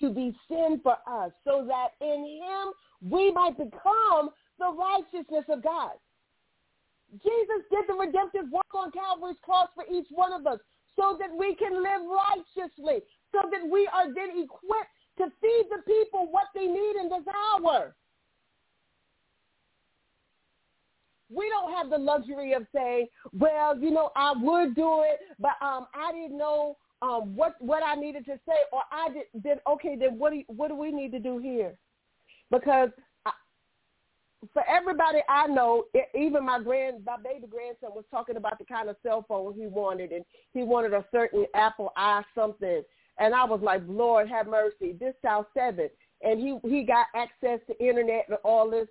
to 0.00 0.10
be 0.10 0.36
sin 0.46 0.80
for 0.84 0.96
us, 1.06 1.32
so 1.42 1.66
that 1.66 1.94
in 2.00 2.40
him 2.40 3.10
we 3.10 3.32
might 3.32 3.58
become 3.58 4.30
the 4.60 4.72
righteousness 4.72 5.46
of 5.48 5.64
God. 5.64 5.92
Jesus 7.12 7.62
did 7.70 7.86
the 7.88 7.94
redemptive 7.94 8.50
work 8.52 8.72
on 8.74 8.92
Calvary's 8.92 9.36
cross 9.42 9.68
for 9.74 9.84
each 9.92 10.06
one 10.10 10.32
of 10.32 10.46
us 10.46 10.60
so 10.98 11.16
that 11.20 11.30
we 11.36 11.54
can 11.54 11.74
live 11.74 12.02
righteously, 12.08 13.02
so 13.32 13.48
that 13.50 13.68
we 13.70 13.88
are 13.92 14.06
then 14.06 14.30
equipped 14.30 14.90
to 15.18 15.26
feed 15.40 15.64
the 15.70 15.82
people 15.86 16.28
what 16.30 16.46
they 16.54 16.66
need 16.66 16.96
in 17.00 17.08
this 17.08 17.26
hour. 17.54 17.94
We 21.28 21.48
don't 21.48 21.72
have 21.72 21.90
the 21.90 21.98
luxury 21.98 22.52
of 22.52 22.66
saying, 22.74 23.08
well, 23.32 23.76
you 23.78 23.90
know, 23.90 24.10
I 24.14 24.32
would 24.36 24.74
do 24.74 25.02
it, 25.02 25.20
but 25.38 25.52
um, 25.60 25.88
I 25.94 26.12
didn't 26.12 26.38
know 26.38 26.76
um, 27.02 27.34
what 27.34 27.56
what 27.60 27.82
I 27.82 27.94
needed 27.94 28.24
to 28.26 28.38
say, 28.46 28.56
or 28.72 28.82
I 28.90 29.08
did. 29.12 29.24
Then 29.34 29.58
okay, 29.66 29.96
then 29.98 30.18
what 30.18 30.30
do 30.30 30.36
you, 30.36 30.44
what 30.48 30.68
do 30.68 30.76
we 30.76 30.92
need 30.92 31.12
to 31.12 31.18
do 31.18 31.38
here? 31.38 31.74
Because 32.50 32.90
for 34.52 34.62
everybody 34.68 35.20
I 35.28 35.46
know, 35.46 35.84
even 36.14 36.44
my 36.44 36.60
grand, 36.60 37.04
my 37.04 37.16
baby 37.16 37.46
grandson 37.46 37.90
was 37.94 38.04
talking 38.10 38.36
about 38.36 38.58
the 38.58 38.64
kind 38.64 38.88
of 38.88 38.96
cell 39.02 39.24
phone 39.26 39.54
he 39.54 39.66
wanted, 39.66 40.12
and 40.12 40.24
he 40.52 40.62
wanted 40.62 40.92
a 40.92 41.04
certain 41.12 41.46
Apple 41.54 41.92
i 41.96 42.22
something, 42.34 42.82
and 43.18 43.34
I 43.34 43.44
was 43.44 43.60
like, 43.62 43.82
Lord 43.86 44.28
have 44.28 44.46
mercy, 44.46 44.94
this 44.98 45.14
child 45.22 45.46
seven, 45.54 45.88
and 46.22 46.40
he 46.40 46.58
he 46.68 46.82
got 46.82 47.06
access 47.14 47.60
to 47.66 47.84
internet 47.84 48.26
and 48.28 48.38
all 48.44 48.70
this. 48.70 48.88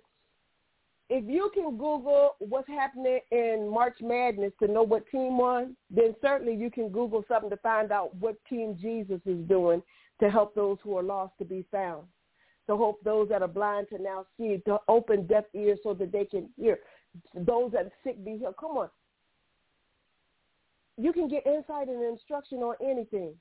If 1.08 1.24
you 1.28 1.50
can 1.54 1.76
Google 1.76 2.34
what's 2.40 2.68
happening 2.68 3.20
in 3.30 3.70
March 3.72 3.98
Madness 4.00 4.52
to 4.60 4.66
know 4.66 4.82
what 4.82 5.08
team 5.08 5.38
won, 5.38 5.76
then 5.88 6.16
certainly 6.20 6.54
you 6.56 6.68
can 6.68 6.88
Google 6.88 7.24
something 7.28 7.50
to 7.50 7.56
find 7.58 7.92
out 7.92 8.14
what 8.16 8.34
team 8.48 8.76
Jesus 8.80 9.20
is 9.24 9.38
doing 9.46 9.82
to 10.18 10.28
help 10.28 10.56
those 10.56 10.78
who 10.82 10.96
are 10.96 11.04
lost 11.04 11.34
to 11.38 11.44
be 11.44 11.64
found 11.70 12.06
to 12.66 12.76
hope 12.76 13.02
those 13.04 13.28
that 13.28 13.42
are 13.42 13.48
blind 13.48 13.88
to 13.90 14.02
now 14.02 14.26
see, 14.36 14.60
to 14.66 14.78
open 14.88 15.26
deaf 15.26 15.44
ears 15.54 15.78
so 15.82 15.94
that 15.94 16.12
they 16.12 16.24
can 16.24 16.48
hear, 16.56 16.78
those 17.34 17.72
that 17.72 17.86
are 17.86 17.92
sick 18.04 18.24
be 18.24 18.38
healed. 18.38 18.56
Come 18.58 18.72
on. 18.72 18.88
You 20.98 21.12
can 21.12 21.28
get 21.28 21.46
insight 21.46 21.88
and 21.88 22.02
instruction 22.02 22.58
on 22.58 22.74
anything. 22.82 23.34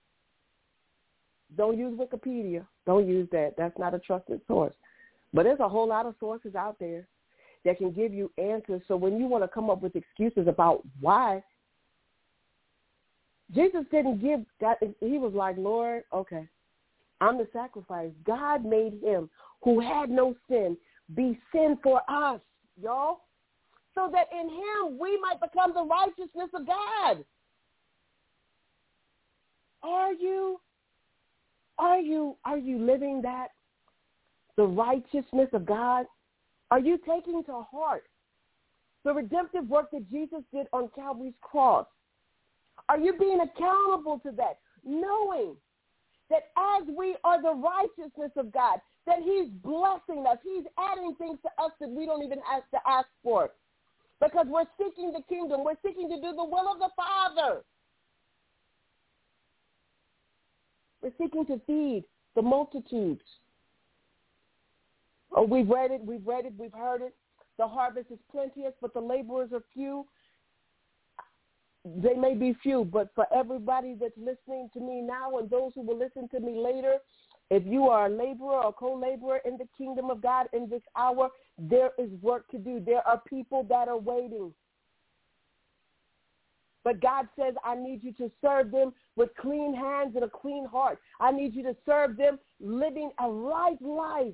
Don't 1.57 1.77
use 1.77 1.97
Wikipedia. 1.97 2.65
Don't 2.85 3.07
use 3.07 3.27
that. 3.31 3.53
That's 3.57 3.77
not 3.77 3.93
a 3.93 3.99
trusted 3.99 4.41
source. 4.47 4.73
But 5.33 5.43
there's 5.43 5.59
a 5.59 5.69
whole 5.69 5.87
lot 5.87 6.05
of 6.05 6.15
sources 6.19 6.55
out 6.55 6.77
there 6.79 7.07
that 7.63 7.77
can 7.77 7.91
give 7.91 8.13
you 8.13 8.31
answers. 8.37 8.81
So 8.87 8.95
when 8.95 9.17
you 9.17 9.25
want 9.25 9.43
to 9.43 9.47
come 9.47 9.69
up 9.69 9.81
with 9.81 9.95
excuses 9.95 10.47
about 10.47 10.83
why, 10.99 11.43
Jesus 13.53 13.85
didn't 13.91 14.21
give 14.21 14.41
God. 14.59 14.77
He 14.99 15.17
was 15.17 15.33
like, 15.33 15.55
Lord, 15.57 16.03
okay, 16.13 16.47
I'm 17.21 17.37
the 17.37 17.47
sacrifice. 17.53 18.11
God 18.25 18.65
made 18.65 18.99
him 19.01 19.29
who 19.63 19.79
had 19.79 20.09
no 20.09 20.35
sin 20.49 20.77
be 21.13 21.39
sin 21.51 21.77
for 21.83 22.01
us, 22.09 22.41
y'all, 22.81 23.21
so 23.93 24.09
that 24.11 24.27
in 24.33 24.49
him 24.49 24.99
we 24.99 25.19
might 25.19 25.39
become 25.39 25.73
the 25.73 25.83
righteousness 25.83 26.49
of 26.53 26.65
God. 26.65 27.23
Are 29.83 30.13
you, 30.13 30.59
are 31.77 31.99
you, 31.99 32.37
are 32.43 32.57
you 32.57 32.79
living 32.79 33.21
that? 33.21 33.49
The 34.57 34.63
righteousness 34.63 35.49
of 35.53 35.65
God? 35.65 36.05
Are 36.71 36.79
you 36.79 36.97
taking 37.07 37.43
to 37.43 37.61
heart 37.71 38.05
the 39.03 39.13
redemptive 39.13 39.69
work 39.69 39.91
that 39.91 40.09
Jesus 40.09 40.41
did 40.51 40.67
on 40.73 40.89
Calvary's 40.95 41.33
cross? 41.41 41.85
Are 42.89 42.99
you 42.99 43.13
being 43.17 43.39
accountable 43.41 44.19
to 44.25 44.31
that, 44.31 44.57
knowing 44.83 45.55
that 46.29 46.49
as 46.57 46.87
we 46.97 47.15
are 47.23 47.41
the 47.41 47.53
righteousness 47.53 48.31
of 48.35 48.51
God, 48.51 48.79
that 49.05 49.19
he's 49.19 49.47
blessing 49.63 50.25
us. 50.29 50.37
He's 50.43 50.65
adding 50.77 51.15
things 51.15 51.37
to 51.43 51.63
us 51.63 51.71
that 51.79 51.89
we 51.89 52.05
don't 52.05 52.23
even 52.23 52.39
have 52.49 52.63
to 52.71 52.79
ask 52.87 53.07
for. 53.23 53.51
Because 54.21 54.47
we're 54.49 54.65
seeking 54.77 55.11
the 55.11 55.21
kingdom. 55.29 55.63
We're 55.63 55.75
seeking 55.85 56.09
to 56.09 56.15
do 56.15 56.33
the 56.35 56.43
will 56.43 56.71
of 56.71 56.79
the 56.79 56.89
Father. 56.95 57.61
We're 61.01 61.13
seeking 61.21 61.45
to 61.45 61.61
feed 61.67 62.05
the 62.35 62.41
multitudes. 62.41 63.21
Oh, 65.35 65.43
we've 65.43 65.69
read 65.69 65.91
it, 65.91 66.01
we've 66.03 66.25
read 66.25 66.45
it, 66.45 66.53
we've 66.57 66.73
heard 66.73 67.01
it. 67.01 67.13
The 67.57 67.67
harvest 67.67 68.07
is 68.11 68.17
plenteous, 68.31 68.73
but 68.81 68.93
the 68.93 69.01
laborers 69.01 69.51
are 69.53 69.61
few 69.73 70.05
they 71.85 72.15
may 72.15 72.33
be 72.33 72.55
few, 72.63 72.83
but 72.83 73.09
for 73.13 73.27
everybody 73.33 73.95
that's 73.99 74.17
listening 74.17 74.69
to 74.73 74.79
me 74.79 75.01
now 75.01 75.37
and 75.37 75.49
those 75.49 75.71
who 75.75 75.81
will 75.81 75.97
listen 75.97 76.27
to 76.29 76.39
me 76.39 76.57
later, 76.57 76.95
if 77.51 77.63
you 77.65 77.89
are 77.89 78.07
a 78.07 78.09
laborer 78.09 78.63
or 78.63 78.73
co-laborer 78.73 79.41
in 79.45 79.57
the 79.57 79.67
kingdom 79.77 80.09
of 80.09 80.19
God 80.21 80.47
in 80.51 80.67
this 80.67 80.81
hour, 80.97 81.29
there 81.59 81.91
is 81.99 82.09
work 82.21 82.49
to 82.49 82.57
do. 82.57 82.79
There 82.83 83.07
are 83.07 83.21
people 83.27 83.63
that 83.69 83.87
are 83.87 83.99
waiting. 83.99 84.51
But 86.83 87.01
God 87.01 87.27
says, 87.39 87.53
I 87.63 87.75
need 87.75 88.03
you 88.03 88.13
to 88.13 88.31
serve 88.41 88.71
them 88.71 88.93
with 89.15 89.29
clean 89.39 89.75
hands 89.75 90.15
and 90.15 90.23
a 90.23 90.29
clean 90.29 90.65
heart. 90.65 90.99
I 91.19 91.31
need 91.31 91.53
you 91.53 91.63
to 91.63 91.75
serve 91.85 92.17
them 92.17 92.39
living 92.59 93.11
a 93.19 93.29
right 93.29 93.79
life. 93.81 94.33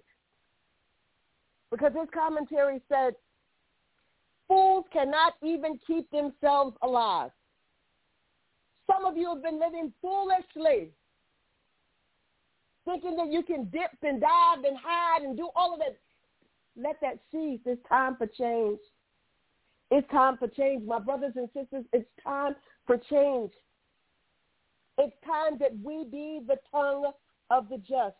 Because 1.69 1.91
his 1.97 2.09
commentary 2.13 2.81
said, 2.89 3.13
fools 4.47 4.85
cannot 4.91 5.33
even 5.43 5.79
keep 5.85 6.09
themselves 6.11 6.75
alive. 6.81 7.31
Some 8.91 9.05
of 9.05 9.15
you 9.15 9.29
have 9.29 9.43
been 9.43 9.59
living 9.59 9.93
foolishly, 10.01 10.89
thinking 12.85 13.15
that 13.15 13.31
you 13.31 13.43
can 13.43 13.65
dip 13.65 13.91
and 14.01 14.19
dive 14.19 14.63
and 14.65 14.77
hide 14.77 15.21
and 15.21 15.37
do 15.37 15.49
all 15.55 15.73
of 15.73 15.79
that. 15.79 15.97
Let 16.75 16.99
that 17.01 17.19
cease. 17.31 17.59
It's 17.65 17.81
time 17.87 18.15
for 18.17 18.27
change. 18.27 18.79
It's 19.91 20.09
time 20.09 20.37
for 20.37 20.47
change. 20.47 20.85
My 20.85 20.99
brothers 20.99 21.33
and 21.35 21.49
sisters, 21.53 21.85
it's 21.93 22.09
time 22.23 22.55
for 22.87 22.97
change. 22.97 23.51
It's 24.97 25.15
time 25.25 25.57
that 25.59 25.71
we 25.83 26.05
be 26.05 26.41
the 26.45 26.57
tongue 26.71 27.11
of 27.49 27.69
the 27.69 27.77
just. 27.77 28.15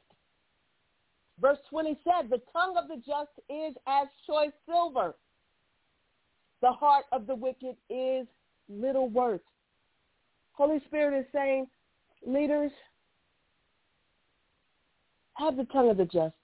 Verse 1.40 1.60
20 1.70 1.98
said, 2.04 2.30
the 2.30 2.42
tongue 2.54 2.76
of 2.78 2.88
the 2.88 2.98
just 2.98 3.32
is 3.50 3.76
as 3.88 4.08
choice 4.28 4.52
silver. 4.66 5.16
The 6.62 6.72
heart 6.72 7.06
of 7.12 7.26
the 7.26 7.36
wicked 7.36 7.76
is 7.90 8.28
little 8.70 9.10
worth. 9.10 9.42
Holy 10.62 10.80
Spirit 10.86 11.20
is 11.20 11.26
saying, 11.34 11.66
leaders, 12.24 12.72
have 15.34 15.58
the 15.58 15.64
tongue 15.64 15.90
of 15.90 15.98
the 15.98 16.06
just, 16.06 16.36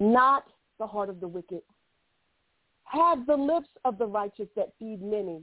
not 0.00 0.44
the 0.78 0.86
heart 0.86 1.08
of 1.08 1.18
the 1.18 1.26
wicked. 1.26 1.62
Have 2.84 3.24
the 3.24 3.36
lips 3.36 3.70
of 3.86 3.96
the 3.96 4.04
righteous 4.04 4.48
that 4.54 4.74
feed 4.78 5.00
many. 5.00 5.40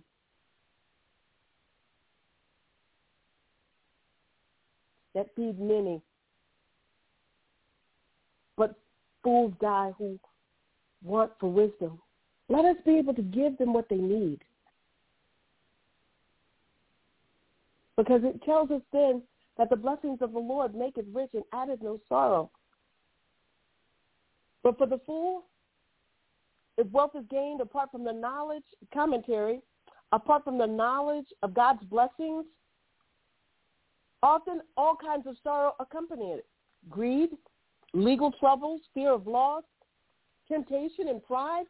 That 5.15 5.25
feed 5.35 5.59
many. 5.59 5.99
But 8.55 8.75
fools 9.23 9.53
die 9.59 9.93
who 9.97 10.19
want 11.03 11.31
for 11.39 11.51
wisdom. 11.51 11.99
Let 12.49 12.65
us 12.65 12.75
be 12.85 12.99
able 12.99 13.15
to 13.15 13.23
give 13.23 13.57
them 13.57 13.73
what 13.73 13.89
they 13.89 13.97
need. 13.97 14.41
Because 18.01 18.23
it 18.23 18.41
tells 18.41 18.71
us 18.71 18.81
then 18.91 19.21
that 19.59 19.69
the 19.69 19.75
blessings 19.75 20.23
of 20.23 20.33
the 20.33 20.39
Lord 20.39 20.73
make 20.73 20.97
it 20.97 21.05
rich 21.13 21.29
and 21.35 21.43
added 21.53 21.83
no 21.83 21.99
sorrow. 22.09 22.49
But 24.63 24.79
for 24.79 24.87
the 24.87 24.99
fool, 25.05 25.43
if 26.79 26.87
wealth 26.87 27.11
is 27.15 27.25
gained 27.29 27.61
apart 27.61 27.91
from 27.91 28.03
the 28.03 28.11
knowledge, 28.11 28.63
commentary, 28.91 29.61
apart 30.11 30.43
from 30.43 30.57
the 30.57 30.65
knowledge 30.65 31.27
of 31.43 31.53
God's 31.53 31.83
blessings, 31.83 32.45
often 34.23 34.61
all 34.75 34.95
kinds 34.95 35.27
of 35.27 35.35
sorrow 35.43 35.73
accompany 35.79 36.31
it. 36.31 36.47
Greed, 36.89 37.29
legal 37.93 38.31
troubles, 38.31 38.81
fear 38.95 39.11
of 39.11 39.27
loss, 39.27 39.63
temptation, 40.47 41.07
and 41.07 41.23
pride. 41.23 41.65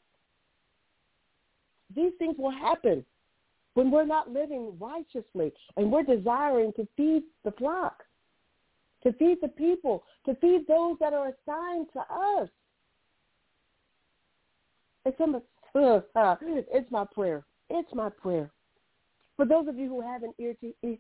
These 1.94 2.14
things 2.20 2.38
will 2.38 2.52
happen 2.52 3.04
when 3.74 3.92
we're 3.92 4.06
not 4.06 4.32
living 4.32 4.74
righteously 4.80 5.54
and 5.78 5.92
we're 5.92 6.04
desiring 6.04 6.74
to 6.76 6.88
feed 6.98 7.24
the 7.44 7.52
flock, 7.52 8.04
to 9.04 9.14
feed 9.14 9.38
the 9.42 9.48
people, 9.48 10.04
to 10.26 10.36
feed 10.36 10.66
those 10.68 10.98
that 11.00 11.14
are 11.14 11.30
assigned 11.30 11.88
to 11.94 12.00
us. 12.00 12.50
It's, 15.06 15.18
it's 16.74 16.92
my 16.92 17.06
prayer. 17.14 17.44
It's 17.70 17.94
my 17.94 18.10
prayer 18.10 18.52
For 19.38 19.46
those 19.46 19.68
of 19.68 19.78
you 19.78 19.88
who 19.88 20.02
have 20.02 20.24
an 20.24 20.34
ear 20.38 20.54
to 20.62 20.74
ear, 20.84 20.98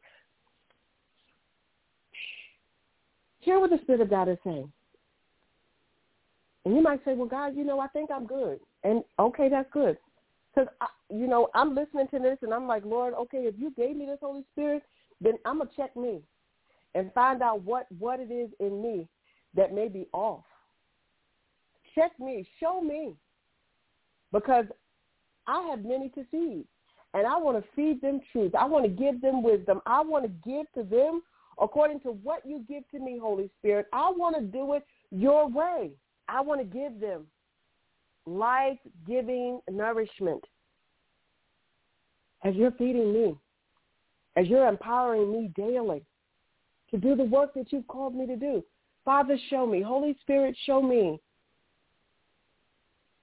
hear 3.39 3.59
what 3.59 3.69
the 3.69 3.79
Spirit 3.83 4.01
of 4.01 4.09
God 4.09 4.29
is 4.29 4.37
saying. 4.43 4.71
And 6.63 6.75
you 6.75 6.81
might 6.81 7.03
say, 7.03 7.13
well, 7.13 7.27
God, 7.27 7.55
you 7.55 7.63
know, 7.63 7.79
I 7.79 7.87
think 7.87 8.11
I'm 8.11 8.25
good. 8.25 8.59
And 8.83 9.03
okay, 9.19 9.49
that's 9.49 9.69
good. 9.71 9.97
Because, 10.53 10.69
you 11.09 11.27
know, 11.27 11.49
I'm 11.55 11.75
listening 11.75 12.07
to 12.09 12.19
this 12.19 12.37
and 12.41 12.53
I'm 12.53 12.67
like, 12.67 12.83
Lord, 12.85 13.13
okay, 13.13 13.39
if 13.39 13.55
you 13.57 13.71
gave 13.77 13.95
me 13.95 14.05
this 14.05 14.19
Holy 14.21 14.43
Spirit, 14.51 14.83
then 15.21 15.33
I'm 15.45 15.57
going 15.57 15.69
to 15.69 15.75
check 15.75 15.95
me 15.95 16.21
and 16.93 17.13
find 17.13 17.41
out 17.41 17.63
what, 17.63 17.87
what 17.99 18.19
it 18.19 18.31
is 18.31 18.49
in 18.59 18.81
me 18.81 19.07
that 19.55 19.73
may 19.73 19.87
be 19.87 20.07
off. 20.13 20.43
Check 21.95 22.11
me. 22.19 22.47
Show 22.59 22.81
me. 22.81 23.15
Because 24.31 24.65
I 25.47 25.67
have 25.69 25.83
many 25.83 26.09
to 26.09 26.25
feed. 26.31 26.65
And 27.13 27.27
I 27.27 27.37
want 27.37 27.61
to 27.61 27.69
feed 27.75 28.01
them 28.01 28.21
truth. 28.31 28.55
I 28.55 28.65
want 28.65 28.85
to 28.85 28.89
give 28.89 29.21
them 29.21 29.43
wisdom. 29.43 29.81
I 29.85 30.01
want 30.01 30.23
to 30.23 30.49
give 30.49 30.71
to 30.73 30.83
them 30.83 31.21
according 31.59 31.99
to 32.01 32.09
what 32.09 32.45
you 32.45 32.65
give 32.67 32.87
to 32.91 32.99
me, 32.99 33.19
Holy 33.21 33.49
Spirit. 33.59 33.87
I 33.91 34.09
want 34.11 34.35
to 34.37 34.41
do 34.41 34.73
it 34.73 34.85
your 35.11 35.49
way. 35.49 35.91
I 36.29 36.39
want 36.41 36.61
to 36.61 36.65
give 36.65 36.99
them 36.99 37.25
life-giving 38.25 39.61
nourishment 39.69 40.43
as 42.43 42.55
you're 42.55 42.71
feeding 42.71 43.13
me, 43.13 43.35
as 44.35 44.47
you're 44.47 44.67
empowering 44.67 45.31
me 45.31 45.51
daily 45.55 46.03
to 46.89 46.97
do 46.97 47.15
the 47.15 47.23
work 47.23 47.53
that 47.53 47.71
you've 47.71 47.87
called 47.87 48.15
me 48.15 48.25
to 48.27 48.35
do. 48.35 48.63
Father, 49.05 49.37
show 49.49 49.65
me. 49.65 49.81
Holy 49.81 50.15
Spirit, 50.21 50.55
show 50.65 50.81
me 50.81 51.19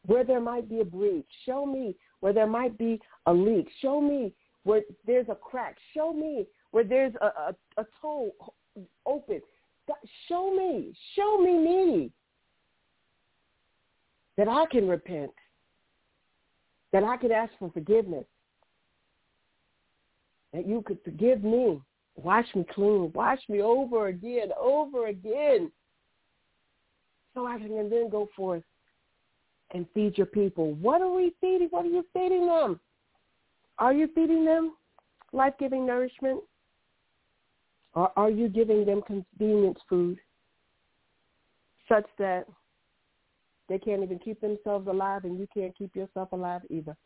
where 0.06 0.24
there 0.24 0.40
might 0.40 0.68
be 0.68 0.80
a 0.80 0.84
breach. 0.84 1.26
Show 1.44 1.66
me 1.66 1.94
where 2.20 2.32
there 2.32 2.46
might 2.46 2.76
be 2.78 3.00
a 3.26 3.32
leak. 3.32 3.68
Show 3.80 4.00
me 4.00 4.32
where 4.64 4.82
there's 5.06 5.28
a 5.28 5.34
crack. 5.34 5.76
Show 5.94 6.12
me 6.12 6.46
where 6.70 6.84
there's 6.84 7.14
a, 7.20 7.26
a, 7.26 7.54
a 7.76 7.86
toe 8.00 8.30
open. 9.06 9.40
Show 10.28 10.54
me. 10.54 10.94
Show 11.14 11.38
me 11.38 11.58
me 11.58 12.12
that 14.38 14.48
I 14.48 14.64
can 14.70 14.88
repent, 14.88 15.32
that 16.92 17.02
I 17.02 17.16
could 17.16 17.32
ask 17.32 17.52
for 17.58 17.70
forgiveness, 17.72 18.24
that 20.54 20.66
you 20.66 20.80
could 20.86 20.98
forgive 21.04 21.42
me, 21.42 21.82
wash 22.14 22.46
me 22.54 22.64
clean, 22.72 23.12
wash 23.14 23.40
me 23.48 23.60
over 23.60 24.06
again, 24.06 24.50
over 24.58 25.08
again, 25.08 25.72
so 27.34 27.46
I 27.46 27.58
can 27.58 27.90
then 27.90 28.08
go 28.08 28.28
forth 28.36 28.62
and 29.72 29.84
feed 29.92 30.16
your 30.16 30.26
people. 30.26 30.72
What 30.74 31.02
are 31.02 31.12
we 31.12 31.34
feeding? 31.40 31.68
What 31.70 31.84
are 31.84 31.88
you 31.88 32.04
feeding 32.12 32.46
them? 32.46 32.80
Are 33.78 33.92
you 33.92 34.08
feeding 34.14 34.44
them 34.44 34.76
life-giving 35.32 35.84
nourishment? 35.84 36.40
Or 37.94 38.12
are 38.16 38.30
you 38.30 38.48
giving 38.48 38.86
them 38.86 39.02
convenience 39.02 39.80
food 39.88 40.18
such 41.88 42.06
that 42.18 42.46
they 43.68 43.78
can't 43.78 44.02
even 44.02 44.18
keep 44.18 44.40
themselves 44.40 44.86
alive, 44.88 45.24
and 45.24 45.38
you 45.38 45.46
can't 45.52 45.76
keep 45.76 45.94
yourself 45.94 46.32
alive 46.32 46.62
either. 46.70 46.96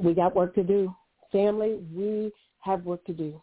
We 0.00 0.14
got 0.14 0.36
work 0.36 0.54
to 0.54 0.62
do. 0.62 0.94
Family, 1.32 1.78
we 1.92 2.32
have 2.60 2.84
work 2.84 3.04
to 3.06 3.12
do. 3.12 3.42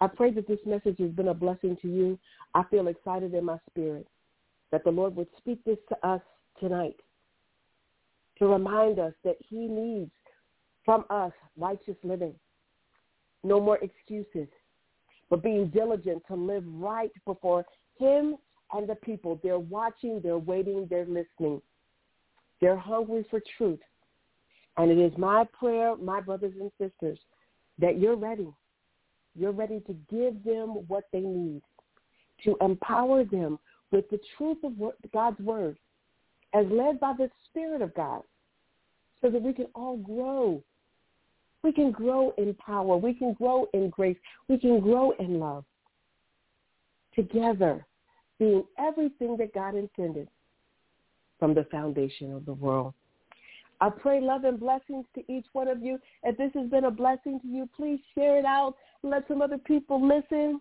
I 0.00 0.06
pray 0.06 0.30
that 0.32 0.46
this 0.46 0.60
message 0.64 0.98
has 0.98 1.10
been 1.10 1.28
a 1.28 1.34
blessing 1.34 1.76
to 1.82 1.88
you. 1.88 2.18
I 2.54 2.62
feel 2.70 2.88
excited 2.88 3.34
in 3.34 3.44
my 3.44 3.58
spirit 3.70 4.06
that 4.70 4.84
the 4.84 4.90
Lord 4.90 5.16
would 5.16 5.28
speak 5.38 5.64
this 5.64 5.78
to 5.88 6.06
us 6.06 6.20
tonight 6.60 6.96
to 8.38 8.46
remind 8.46 8.98
us 8.98 9.12
that 9.24 9.36
he 9.48 9.66
needs 9.66 10.10
from 10.84 11.04
us 11.10 11.32
righteous 11.56 11.96
living. 12.02 12.34
No 13.42 13.60
more 13.60 13.78
excuses, 13.78 14.48
but 15.30 15.42
being 15.42 15.68
diligent 15.68 16.22
to 16.28 16.34
live 16.34 16.64
right 16.66 17.12
before 17.24 17.64
him 17.98 18.36
and 18.72 18.88
the 18.88 18.94
people. 18.96 19.40
They're 19.42 19.58
watching, 19.58 20.20
they're 20.22 20.38
waiting, 20.38 20.86
they're 20.88 21.06
listening. 21.06 21.60
They're 22.60 22.76
hungry 22.76 23.26
for 23.30 23.40
truth. 23.56 23.80
And 24.76 24.90
it 24.90 24.98
is 24.98 25.16
my 25.18 25.44
prayer, 25.58 25.96
my 25.96 26.20
brothers 26.20 26.54
and 26.60 26.70
sisters, 26.80 27.18
that 27.78 28.00
you're 28.00 28.16
ready. 28.16 28.48
You're 29.36 29.52
ready 29.52 29.80
to 29.80 29.92
give 30.10 30.42
them 30.44 30.84
what 30.88 31.04
they 31.12 31.20
need, 31.20 31.62
to 32.44 32.56
empower 32.60 33.24
them 33.24 33.58
with 33.90 34.08
the 34.10 34.20
truth 34.36 34.58
of 34.64 34.72
God's 35.12 35.40
word 35.40 35.76
as 36.54 36.66
led 36.70 37.00
by 37.00 37.12
the 37.18 37.30
Spirit 37.48 37.82
of 37.82 37.94
God 37.94 38.22
so 39.20 39.30
that 39.30 39.42
we 39.42 39.52
can 39.52 39.66
all 39.74 39.96
grow. 39.96 40.62
We 41.62 41.72
can 41.72 41.90
grow 41.90 42.32
in 42.38 42.54
power. 42.54 42.96
We 42.96 43.14
can 43.14 43.32
grow 43.34 43.68
in 43.72 43.90
grace. 43.90 44.16
We 44.48 44.58
can 44.58 44.80
grow 44.80 45.12
in 45.18 45.40
love 45.40 45.64
together 47.14 47.86
being 48.38 48.64
everything 48.78 49.36
that 49.38 49.54
God 49.54 49.74
intended 49.74 50.28
from 51.38 51.54
the 51.54 51.64
foundation 51.64 52.32
of 52.32 52.46
the 52.46 52.54
world. 52.54 52.94
I 53.80 53.90
pray 53.90 54.20
love 54.20 54.44
and 54.44 54.58
blessings 54.58 55.04
to 55.14 55.32
each 55.32 55.46
one 55.52 55.68
of 55.68 55.82
you. 55.82 55.98
If 56.22 56.36
this 56.36 56.52
has 56.54 56.70
been 56.70 56.84
a 56.84 56.90
blessing 56.90 57.40
to 57.40 57.46
you, 57.46 57.68
please 57.76 58.00
share 58.14 58.38
it 58.38 58.44
out. 58.44 58.76
Let 59.02 59.26
some 59.28 59.42
other 59.42 59.58
people 59.58 60.06
listen. 60.06 60.60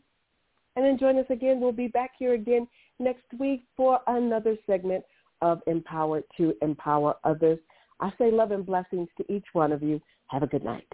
And 0.76 0.86
then 0.86 0.98
join 0.98 1.20
us 1.20 1.26
again. 1.30 1.60
We'll 1.60 1.72
be 1.72 1.88
back 1.88 2.12
here 2.18 2.34
again 2.34 2.68
next 3.00 3.26
week 3.38 3.64
for 3.78 4.00
another 4.08 4.58
segment 4.66 5.04
of 5.42 5.62
Empowered 5.68 6.24
to 6.38 6.54
Empower 6.62 7.16
Others. 7.24 7.60
I 8.00 8.12
say 8.18 8.32
love 8.32 8.52
and 8.52 8.66
blessings 8.66 9.08
to 9.18 9.34
each 9.34 9.46
one 9.54 9.72
of 9.72 9.84
you. 9.84 10.02
Have 10.28 10.44
a 10.44 10.48
good 10.48 10.64
night. 10.64 10.88